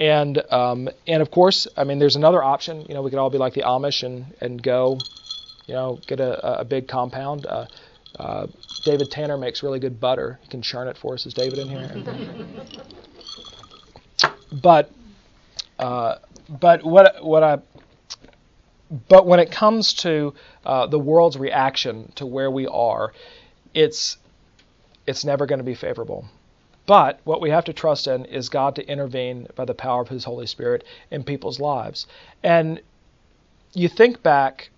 And 0.00 0.40
um, 0.52 0.88
and 1.08 1.20
of 1.22 1.30
course, 1.30 1.66
I 1.76 1.82
mean, 1.82 1.98
there's 1.98 2.14
another 2.14 2.42
option. 2.42 2.86
You 2.88 2.94
know, 2.94 3.02
we 3.02 3.10
could 3.10 3.18
all 3.18 3.30
be 3.30 3.38
like 3.38 3.54
the 3.54 3.62
Amish 3.62 4.04
and 4.04 4.32
and 4.40 4.62
go, 4.62 4.98
you 5.66 5.74
know, 5.74 5.98
get 6.06 6.20
a, 6.20 6.60
a 6.60 6.64
big 6.64 6.86
compound. 6.86 7.46
Uh, 7.46 7.66
uh, 8.16 8.46
David 8.84 9.10
Tanner 9.10 9.36
makes 9.36 9.62
really 9.62 9.80
good 9.80 9.98
butter. 9.98 10.38
He 10.42 10.48
can 10.48 10.62
churn 10.62 10.86
it 10.86 10.96
for 10.96 11.14
us. 11.14 11.26
Is 11.26 11.34
David 11.34 11.58
in 11.58 11.68
here? 11.68 11.90
but 14.52 14.92
uh, 15.80 16.16
but 16.48 16.84
what 16.84 17.24
what 17.24 17.42
I 17.42 17.58
but 19.08 19.26
when 19.26 19.40
it 19.40 19.50
comes 19.50 19.92
to 19.94 20.34
uh, 20.64 20.86
the 20.86 20.98
world's 20.98 21.38
reaction 21.38 22.12
to 22.16 22.26
where 22.26 22.50
we 22.50 22.66
are, 22.66 23.12
it's 23.74 24.16
it's 25.06 25.24
never 25.24 25.46
going 25.46 25.58
to 25.58 25.64
be 25.64 25.74
favorable. 25.74 26.26
But 26.86 27.20
what 27.24 27.40
we 27.40 27.50
have 27.50 27.64
to 27.66 27.72
trust 27.72 28.06
in 28.06 28.24
is 28.24 28.48
God 28.48 28.74
to 28.76 28.86
intervene 28.86 29.46
by 29.54 29.64
the 29.66 29.74
power 29.74 30.00
of 30.00 30.08
His 30.08 30.24
Holy 30.24 30.46
Spirit 30.46 30.84
in 31.10 31.22
people's 31.22 31.60
lives. 31.60 32.06
And 32.42 32.80
you 33.74 33.88
think 33.88 34.22
back 34.22 34.70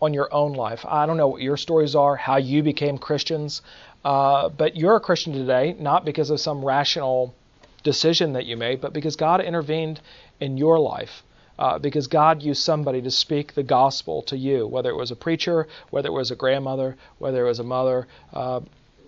on 0.00 0.12
your 0.12 0.32
own 0.32 0.52
life. 0.52 0.84
I 0.86 1.06
don't 1.06 1.16
know 1.16 1.28
what 1.28 1.40
your 1.40 1.56
stories 1.56 1.94
are, 1.94 2.16
how 2.16 2.36
you 2.36 2.62
became 2.62 2.98
Christians, 2.98 3.62
uh, 4.04 4.50
but 4.50 4.76
you're 4.76 4.96
a 4.96 5.00
Christian 5.00 5.32
today 5.32 5.74
not 5.78 6.04
because 6.04 6.28
of 6.28 6.40
some 6.40 6.62
rational 6.64 7.34
decision 7.82 8.34
that 8.34 8.44
you 8.44 8.56
made, 8.56 8.80
but 8.80 8.92
because 8.92 9.16
God 9.16 9.40
intervened 9.40 10.00
in 10.40 10.58
your 10.58 10.78
life. 10.78 11.22
Uh, 11.58 11.78
because 11.78 12.06
God 12.06 12.42
used 12.42 12.62
somebody 12.62 13.00
to 13.02 13.10
speak 13.10 13.54
the 13.54 13.62
gospel 13.62 14.22
to 14.22 14.36
you, 14.36 14.66
whether 14.66 14.90
it 14.90 14.96
was 14.96 15.10
a 15.10 15.16
preacher, 15.16 15.68
whether 15.90 16.08
it 16.08 16.12
was 16.12 16.30
a 16.30 16.36
grandmother, 16.36 16.96
whether 17.18 17.44
it 17.44 17.48
was 17.48 17.60
a 17.60 17.64
mother, 17.64 18.08
uh, 18.32 18.60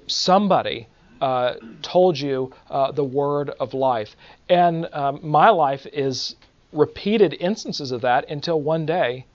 somebody 0.07 0.87
uh, 1.21 1.55
told 1.83 2.19
you 2.19 2.53
uh, 2.71 2.93
the 2.93 3.05
word 3.05 3.51
of 3.51 3.75
life. 3.75 4.15
And 4.49 4.87
um, 4.93 5.21
my 5.23 5.51
life 5.51 5.87
is 5.93 6.37
repeated 6.73 7.35
instances 7.41 7.91
of 7.91 8.03
that 8.03 8.29
until 8.31 8.61
one 8.61 8.87
day 8.87 9.27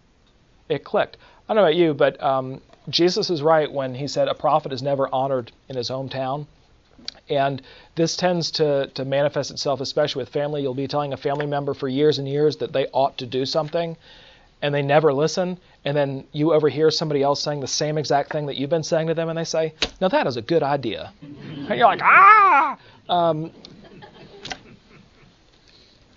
it 0.70 0.84
clicked. 0.84 1.18
I 1.50 1.54
don't 1.54 1.64
know 1.64 1.68
about 1.68 1.76
you, 1.76 1.94
but 1.94 2.22
um, 2.24 2.62
Jesus 2.90 3.30
is 3.30 3.42
right 3.42 3.72
when 3.72 3.96
he 3.96 4.08
said 4.08 4.28
a 4.28 4.34
prophet 4.34 4.72
is 4.72 4.82
never 4.82 5.10
honored 5.14 5.52
in 5.68 5.76
his 5.76 5.90
hometown. 5.90 6.48
And 7.30 7.62
this 7.96 8.16
tends 8.16 8.52
to, 8.52 8.88
to 8.88 9.06
manifest 9.06 9.52
itself, 9.52 9.82
especially 9.82 10.22
with 10.22 10.30
family. 10.30 10.62
You'll 10.62 10.74
be 10.74 10.88
telling 10.88 11.14
a 11.14 11.18
family 11.18 11.46
member 11.46 11.74
for 11.74 11.88
years 11.88 12.20
and 12.20 12.28
years 12.28 12.58
that 12.58 12.74
they 12.74 12.88
ought 12.88 13.18
to 13.20 13.26
do 13.26 13.46
something, 13.46 13.96
and 14.62 14.74
they 14.74 14.82
never 14.82 15.14
listen. 15.14 15.58
And 15.86 15.96
then 15.96 16.26
you 16.32 16.54
overhear 16.54 16.92
somebody 16.92 17.24
else 17.24 17.42
saying 17.42 17.62
the 17.62 17.68
same 17.68 17.98
exact 17.98 18.32
thing 18.32 18.46
that 18.48 18.58
you've 18.58 18.70
been 18.70 18.84
saying 18.84 19.08
to 19.08 19.14
them, 19.14 19.30
and 19.30 19.38
they 19.38 19.44
say, 19.44 19.74
Now 20.00 20.10
that 20.10 20.28
is 20.28 20.38
a 20.38 20.42
good 20.42 20.64
idea. 20.64 21.14
And 21.22 21.70
you're 21.70 21.88
like, 21.88 22.02
Ah! 22.04 22.78
Um, 23.10 23.52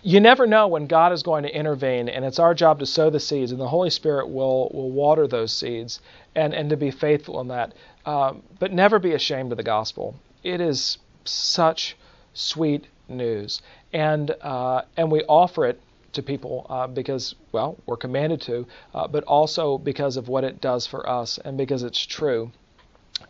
you 0.07 0.21
never 0.21 0.47
know 0.47 0.69
when 0.69 0.87
God 0.87 1.13
is 1.13 1.23
going 1.23 1.45
to 1.45 1.57
intervene, 1.57 2.11
and 2.11 2.27
it's 2.27 2.39
our 2.39 2.55
job 2.55 2.79
to 2.81 2.87
sow 2.87 3.09
the 3.09 3.19
seeds, 3.19 3.53
and 3.53 3.61
the 3.61 3.69
Holy 3.69 3.89
Spirit 3.89 4.29
will, 4.29 4.71
will 4.75 4.91
water 4.91 5.27
those 5.27 5.51
seeds 5.51 6.01
and, 6.35 6.53
and 6.53 6.69
to 6.69 6.77
be 6.77 6.91
faithful 6.91 7.41
in 7.41 7.49
that. 7.49 7.73
Um, 8.05 8.43
but 8.59 8.71
never 8.71 8.99
be 8.99 9.13
ashamed 9.13 9.51
of 9.51 9.57
the 9.57 9.65
gospel. 9.65 10.15
It 10.45 10.61
is 10.61 10.99
such 11.25 11.97
sweet 12.35 12.87
news, 13.09 13.63
and 13.93 14.31
uh, 14.43 14.83
and 14.97 15.11
we 15.11 15.23
offer 15.25 15.65
it 15.65 15.81
to 16.13 16.23
people 16.23 16.67
uh, 16.69 16.87
because 16.87 17.35
well 17.53 17.79
we're 17.87 17.97
commanded 17.97 18.41
to, 18.43 18.67
uh, 18.95 19.09
but 19.09 19.25
also 19.25 19.79
because 19.79 20.17
of 20.19 20.29
what 20.29 20.45
it 20.45 20.61
does 20.61 20.87
for 20.87 21.09
us 21.09 21.39
and 21.39 21.57
because 21.57 21.83
it's 21.83 21.99
true, 22.05 22.53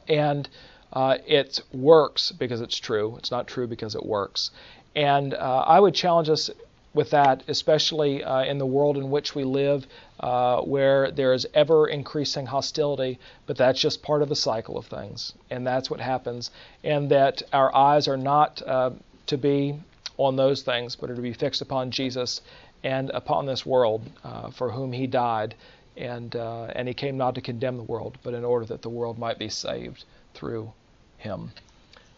and 0.09 0.49
uh, 0.93 1.19
it 1.27 1.61
works 1.73 2.33
because 2.33 2.61
it's 2.61 2.77
true. 2.77 3.17
It's 3.17 3.31
not 3.31 3.47
true 3.47 3.67
because 3.69 3.95
it 3.95 4.05
works, 4.05 4.51
and 4.97 5.35
uh, 5.35 5.65
I 5.67 5.79
would 5.81 5.95
challenge 5.95 6.29
us 6.29 6.51
with 6.95 7.11
that, 7.11 7.43
especially 7.49 8.23
uh, 8.25 8.45
in 8.45 8.59
the 8.59 8.67
world 8.67 8.97
in 8.97 9.11
which 9.11 9.35
we 9.35 9.45
live, 9.45 9.87
uh, 10.25 10.63
where 10.63 11.11
there 11.11 11.35
is 11.35 11.47
ever 11.53 11.87
increasing 11.87 12.47
hostility, 12.47 13.19
but 13.47 13.59
that's 13.59 13.79
just 13.79 14.03
part 14.03 14.23
of 14.23 14.31
the 14.31 14.35
cycle 14.35 14.79
of 14.79 14.87
things. 14.87 15.35
And 15.51 15.67
that's 15.67 15.91
what 15.91 16.01
happens. 16.01 16.51
And 16.83 17.11
that 17.11 17.43
our 17.53 17.75
eyes 17.77 18.09
are 18.09 18.17
not 18.17 18.63
uh, 18.67 18.93
to 19.27 19.37
be 19.37 19.79
on 20.17 20.37
those 20.37 20.63
things, 20.63 20.97
but 20.97 21.11
are 21.11 21.15
to 21.15 21.21
be 21.21 21.35
fixed 21.35 21.61
upon 21.61 21.91
Jesus 21.91 22.41
and 22.83 23.11
upon 23.11 23.45
this 23.45 23.67
world 23.67 24.01
uh, 24.25 24.49
for 24.51 24.71
whom 24.71 24.93
he 24.93 25.07
died. 25.07 25.57
And, 25.95 26.35
uh, 26.35 26.73
and 26.75 26.89
he 26.89 26.95
came 26.95 27.19
not 27.19 27.35
to 27.35 27.43
condemn 27.43 27.77
the 27.77 27.83
world, 27.83 28.17
but 28.23 28.33
in 28.33 28.47
order 28.47 28.65
that 28.65 28.81
the 28.81 28.89
world 28.89 29.19
might 29.19 29.39
be 29.39 29.51
saved 29.51 30.05
through 30.33 30.73
him. 31.19 31.51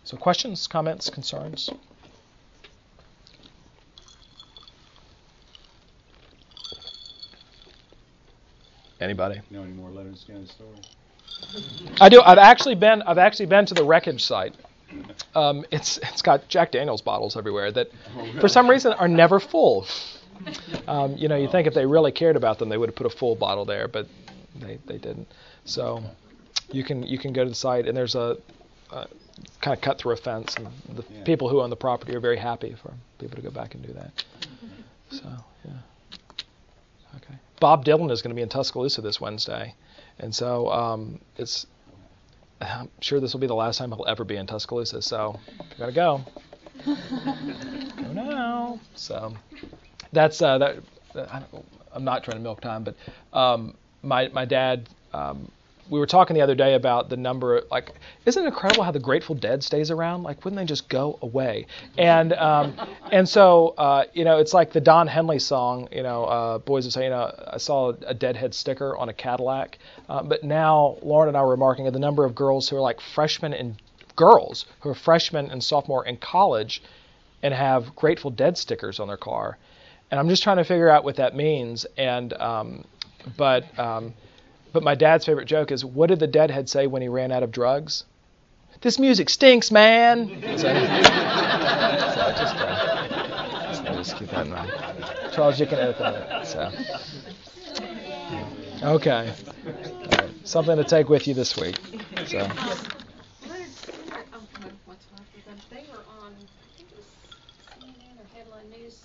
So, 0.05 0.17
questions, 0.17 0.69
comments, 0.69 1.11
concerns? 1.11 1.71
Anybody? 9.01 9.41
Know 9.51 9.63
any 9.63 9.73
more 9.73 9.91
Lynyrd 9.91 10.19
Skynyrd 10.25 10.49
story? 10.49 10.77
I 12.01 12.09
do. 12.09 12.23
I've 12.23 12.39
actually 12.39 12.75
been. 12.77 13.03
I've 13.03 13.19
actually 13.19 13.47
been 13.47 13.67
to 13.67 13.75
the 13.75 13.85
wreckage 13.85 14.25
site. 14.25 14.55
Um, 15.35 15.65
it's 15.71 15.99
it's 15.99 16.23
got 16.23 16.49
Jack 16.49 16.73
Daniels 16.73 17.03
bottles 17.03 17.37
everywhere 17.37 17.71
that, 17.73 17.89
for 18.41 18.49
some 18.49 18.71
reason, 18.71 18.93
are 18.95 19.09
never 19.09 19.39
full. 19.41 19.87
Um, 20.87 21.17
you 21.17 21.29
know, 21.29 21.37
you 21.37 21.49
think 21.49 21.67
if 21.67 21.75
they 21.75 21.85
really 21.87 22.13
cared 22.13 22.37
about 22.37 22.59
them, 22.59 22.69
they 22.69 22.79
would 22.79 22.89
have 22.89 22.97
put 22.97 23.07
a 23.07 23.11
full 23.11 23.35
bottle 23.35 23.65
there, 23.65 23.89
but 23.89 24.07
they 24.55 24.79
they 24.87 24.99
didn't. 24.99 25.27
So, 25.65 26.03
you 26.71 26.85
can 26.85 27.03
you 27.03 27.19
can 27.19 27.33
go 27.33 27.43
to 27.45 27.51
the 27.51 27.55
site 27.57 27.87
and 27.87 27.97
there's 27.97 28.15
a, 28.15 28.37
a 28.93 29.07
kind 29.61 29.77
of 29.77 29.81
cut 29.83 29.99
through 29.99 30.13
a 30.13 30.17
fence, 30.17 30.55
and 30.57 30.69
the 30.95 31.05
Yeah. 31.11 31.25
people 31.25 31.49
who 31.49 31.61
own 31.61 31.71
the 31.71 31.77
property 31.77 32.15
are 32.15 32.21
very 32.21 32.39
happy 32.39 32.75
for 32.81 32.93
people 33.19 33.37
to 33.37 33.43
go 33.43 33.51
back 33.51 33.75
and 33.75 33.87
do 33.87 33.93
that. 33.95 34.25
So 35.11 35.25
yeah. 35.65 35.73
Okay. 37.17 37.35
Bob 37.61 37.85
Dylan 37.85 38.11
is 38.11 38.23
going 38.23 38.31
to 38.31 38.35
be 38.35 38.43
in 38.43 38.49
Tuscaloosa 38.49 39.01
this 39.01 39.21
Wednesday, 39.21 39.75
and 40.19 40.35
so 40.35 40.71
um, 40.71 41.21
it's. 41.37 41.67
I'm 42.59 42.89
sure 43.01 43.21
this 43.21 43.35
will 43.35 43.41
be 43.41 43.47
the 43.47 43.55
last 43.55 43.77
time 43.77 43.93
he'll 43.93 44.07
ever 44.07 44.25
be 44.25 44.37
in 44.37 44.47
Tuscaloosa. 44.47 45.03
So 45.03 45.39
you 45.59 45.65
gotta 45.79 45.93
go. 45.93 46.25
go 46.87 48.13
now. 48.13 48.81
So 48.95 49.35
that's 50.13 50.41
uh, 50.41 50.59
that. 50.59 50.79
I 51.15 51.43
I'm 51.93 52.05
not 52.05 52.25
trying 52.25 52.37
to 52.37 52.43
milk 52.43 52.61
time, 52.61 52.85
but 52.85 52.97
um, 53.33 53.75
my 54.03 54.29
my 54.29 54.45
dad. 54.45 54.89
Um, 55.13 55.51
we 55.91 55.99
were 55.99 56.07
talking 56.07 56.35
the 56.35 56.41
other 56.43 56.55
day 56.55 56.75
about 56.75 57.09
the 57.09 57.17
number. 57.17 57.63
Like, 57.71 57.93
isn't 58.25 58.43
it 58.43 58.47
incredible 58.47 58.83
how 58.83 58.91
the 58.91 58.99
Grateful 58.99 59.35
Dead 59.35 59.63
stays 59.63 59.91
around? 59.91 60.23
Like, 60.23 60.45
wouldn't 60.45 60.59
they 60.59 60.67
just 60.67 60.89
go 60.89 61.19
away? 61.23 61.67
And 61.99 62.33
um, 62.33 62.75
and 63.13 63.29
so 63.29 63.75
uh, 63.79 64.05
you 64.13 64.25
know, 64.25 64.39
it's 64.39 64.55
like 64.55 64.73
the 64.73 64.81
Don 64.81 65.07
Henley 65.07 65.39
song. 65.39 65.89
You 65.93 66.03
know, 66.03 66.25
uh, 66.25 66.59
boys 66.59 66.85
would 66.85 66.93
saying 66.93 67.05
you 67.05 67.11
know, 67.11 67.33
I 67.53 67.59
saw 67.59 67.93
a 68.07 68.15
Deadhead 68.15 68.55
sticker 68.55 68.97
on 68.97 69.09
a 69.09 69.13
Cadillac. 69.13 69.79
Uh, 70.09 70.23
but 70.23 70.45
now 70.45 70.99
Lauren 71.03 71.29
and 71.29 71.37
I 71.37 71.43
were 71.43 71.51
remarking 71.51 71.87
at 71.87 71.93
the 71.93 71.99
number 71.99 72.25
of 72.25 72.35
girls 72.35 72.69
who 72.69 72.77
are 72.77 72.81
like 72.81 73.01
freshmen 73.01 73.53
and 73.53 73.81
girls 74.17 74.67
who 74.81 74.89
are 74.91 74.95
freshmen 74.95 75.51
and 75.51 75.63
sophomore 75.63 76.05
in 76.07 76.17
college 76.17 76.83
and 77.43 77.53
have 77.55 77.95
Grateful 77.95 78.31
Dead 78.31 78.57
stickers 78.59 78.99
on 78.99 79.09
their 79.09 79.17
car. 79.17 79.59
And 80.11 80.19
I'm 80.19 80.29
just 80.29 80.43
trying 80.43 80.57
to 80.57 80.65
figure 80.65 80.89
out 80.89 81.05
what 81.05 81.17
that 81.17 81.35
means. 81.35 81.85
And 81.97 82.33
um, 82.35 82.85
but 83.37 83.79
um, 83.79 84.15
but 84.77 84.83
my 84.83 84.95
dad's 84.95 85.25
favorite 85.25 85.47
joke 85.47 85.73
is, 85.73 85.87
what 85.87 86.09
did 86.09 86.19
the 86.19 86.27
Deadhead 86.27 86.69
say 86.69 86.87
when 86.87 87.01
he 87.01 87.09
ran 87.09 87.33
out 87.33 87.43
of 87.43 87.51
drugs? 87.51 88.05
This 88.83 88.99
music 88.99 89.31
stinks, 89.31 89.71
man. 89.71 90.29
So, 90.59 90.69
so 90.69 92.33
just, 92.37 92.57
uh, 92.57 93.73
so 93.73 93.85
just 93.95 94.17
keep 94.19 94.29
that 94.29 94.45
in 94.45 94.53
mind. 94.53 94.71
Charles, 95.33 95.59
you 95.59 95.65
can 95.67 95.79
edit 95.79 95.99
that. 95.99 96.47
So. 96.47 96.71
Okay. 98.83 99.33
All 99.67 100.19
right. 100.19 100.31
Something 100.45 100.77
to 100.77 100.85
take 100.85 101.09
with 101.09 101.27
you 101.27 101.33
this 101.33 101.57
week. 101.57 101.79
So. 102.27 102.41
Lynyrd 102.41 102.51
Skynyrd, 103.73 104.25
oh, 104.35 104.43
no, 104.61 104.69
what's 104.85 105.07
wrong 105.11 105.25
with 105.35 105.45
them? 105.47 105.57
They 105.71 105.87
were 105.91 106.05
on, 106.21 106.35
I 106.37 106.77
think 106.77 106.91
it 106.91 106.97
was 106.99 107.07
CNN 107.81 108.21
or 108.21 108.37
Headline 108.37 108.69
News 108.79 109.05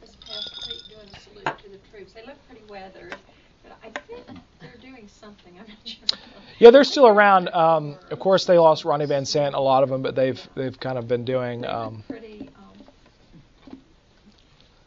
this 0.00 0.16
past 0.26 0.66
week 0.66 0.82
doing 0.88 1.08
a 1.14 1.20
salute 1.20 1.58
to 1.62 1.68
the 1.68 1.78
troops. 1.92 2.12
They 2.12 2.26
look 2.26 2.44
pretty 2.48 2.64
weathered, 2.68 3.14
but 3.62 3.78
I 3.84 3.90
think 4.08 4.26
they're 4.60 4.80
doing 4.80 5.08
something. 5.26 5.52
I'm 5.58 5.66
not 5.68 5.76
sure. 5.84 6.18
Yeah, 6.58 6.70
they're 6.70 6.84
still 6.84 7.06
around. 7.06 7.48
Um, 7.50 7.96
of 8.10 8.18
course, 8.18 8.46
they 8.46 8.58
lost 8.58 8.84
Ronnie 8.84 9.04
Van 9.06 9.24
Zant, 9.24 9.54
a 9.54 9.60
lot 9.60 9.82
of 9.82 9.88
them, 9.90 10.02
but 10.02 10.14
they've 10.14 10.40
they've 10.54 10.78
kind 10.78 10.96
of 10.98 11.06
been 11.08 11.24
doing. 11.24 11.62
They 11.62 11.66
look 11.68 11.76
Um, 11.76 12.04
pretty, 12.08 12.48
um, 12.56 13.78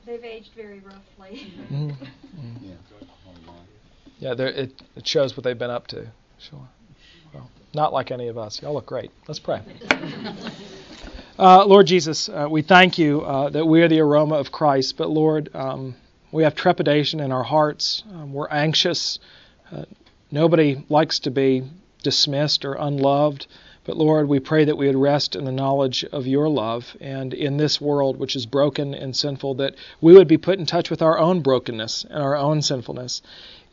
they've 0.05 0.23
aged 0.23 0.51
very 0.55 0.79
roughly. 0.79 1.51
mhm. 1.71 1.93
Yeah. 2.61 2.73
Oh, 3.01 3.31
my. 3.45 3.53
Yeah, 4.19 4.33
it, 4.37 4.81
it 4.95 5.07
shows 5.07 5.37
what 5.37 5.43
they've 5.43 5.57
been 5.59 5.69
up 5.69 5.87
to. 5.87 6.07
Sure. 6.39 6.67
Well, 7.33 7.49
not 7.75 7.93
like 7.93 8.09
any 8.11 8.29
of 8.29 8.37
us. 8.37 8.61
Y'all 8.61 8.73
look 8.73 8.85
great. 8.87 9.11
Let's 9.27 9.39
pray. 9.39 9.61
Uh, 11.37 11.63
Lord 11.65 11.87
Jesus, 11.87 12.27
uh, 12.27 12.47
we 12.51 12.61
thank 12.61 12.97
you 12.97 13.21
uh, 13.21 13.49
that 13.51 13.65
we 13.65 13.81
are 13.81 13.87
the 13.87 14.01
aroma 14.01 14.35
of 14.35 14.51
Christ, 14.51 14.97
but 14.97 15.09
Lord, 15.09 15.49
um, 15.55 15.95
we 16.33 16.43
have 16.43 16.53
trepidation 16.53 17.21
in 17.21 17.31
our 17.31 17.43
hearts. 17.43 18.03
Um, 18.11 18.33
we're 18.33 18.49
anxious. 18.49 19.19
Nobody 20.31 20.83
likes 20.89 21.19
to 21.19 21.31
be 21.31 21.63
dismissed 22.03 22.63
or 22.63 22.73
unloved. 22.73 23.47
But 23.85 23.97
Lord, 23.97 24.27
we 24.27 24.39
pray 24.39 24.65
that 24.65 24.77
we 24.77 24.85
would 24.85 24.95
rest 24.95 25.35
in 25.35 25.45
the 25.45 25.51
knowledge 25.51 26.05
of 26.11 26.27
your 26.27 26.47
love 26.47 26.95
and 27.01 27.33
in 27.33 27.57
this 27.57 27.81
world 27.81 28.17
which 28.17 28.35
is 28.35 28.45
broken 28.45 28.93
and 28.93 29.15
sinful, 29.15 29.55
that 29.55 29.73
we 29.99 30.13
would 30.13 30.27
be 30.27 30.37
put 30.37 30.59
in 30.59 30.67
touch 30.67 30.91
with 30.91 31.01
our 31.01 31.17
own 31.17 31.41
brokenness 31.41 32.05
and 32.07 32.21
our 32.21 32.35
own 32.35 32.61
sinfulness, 32.61 33.23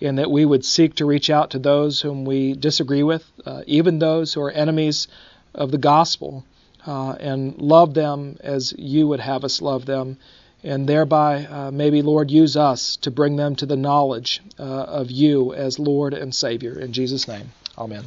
and 0.01 0.18
that 0.18 0.31
we 0.31 0.47
would 0.47 0.64
seek 0.64 0.95
to 0.95 1.05
reach 1.05 1.28
out 1.28 1.51
to 1.51 1.59
those 1.59 2.01
whom 2.01 2.24
we 2.24 2.55
disagree 2.55 3.03
with, 3.03 3.31
uh, 3.45 3.62
even 3.66 3.99
those 3.99 4.33
who 4.33 4.41
are 4.41 4.51
enemies 4.51 5.07
of 5.55 5.70
the 5.70 5.78
gospel, 5.78 6.45
uh, 6.87 7.12
and 7.20 7.61
love 7.61 7.93
them 7.93 8.39
as 8.41 8.72
you 8.78 9.07
would 9.09 9.20
have 9.20 9.45
us 9.45 9.61
love 9.61 9.85
them. 9.85 10.16
And 10.65 10.89
thereby, 10.89 11.45
uh, 11.47 11.71
maybe, 11.71 12.03
Lord, 12.03 12.31
use 12.31 12.57
us 12.57 12.97
to 12.99 13.11
bring 13.11 13.37
them 13.37 13.55
to 13.57 13.67
the 13.67 13.77
knowledge 13.77 14.41
uh, 14.59 14.63
of 14.63 15.11
you 15.11 15.55
as 15.55 15.79
Lord 15.79 16.15
and 16.15 16.35
Savior. 16.35 16.79
In 16.79 16.93
Jesus' 16.93 17.29
name, 17.29 17.53
amen. 17.79 18.05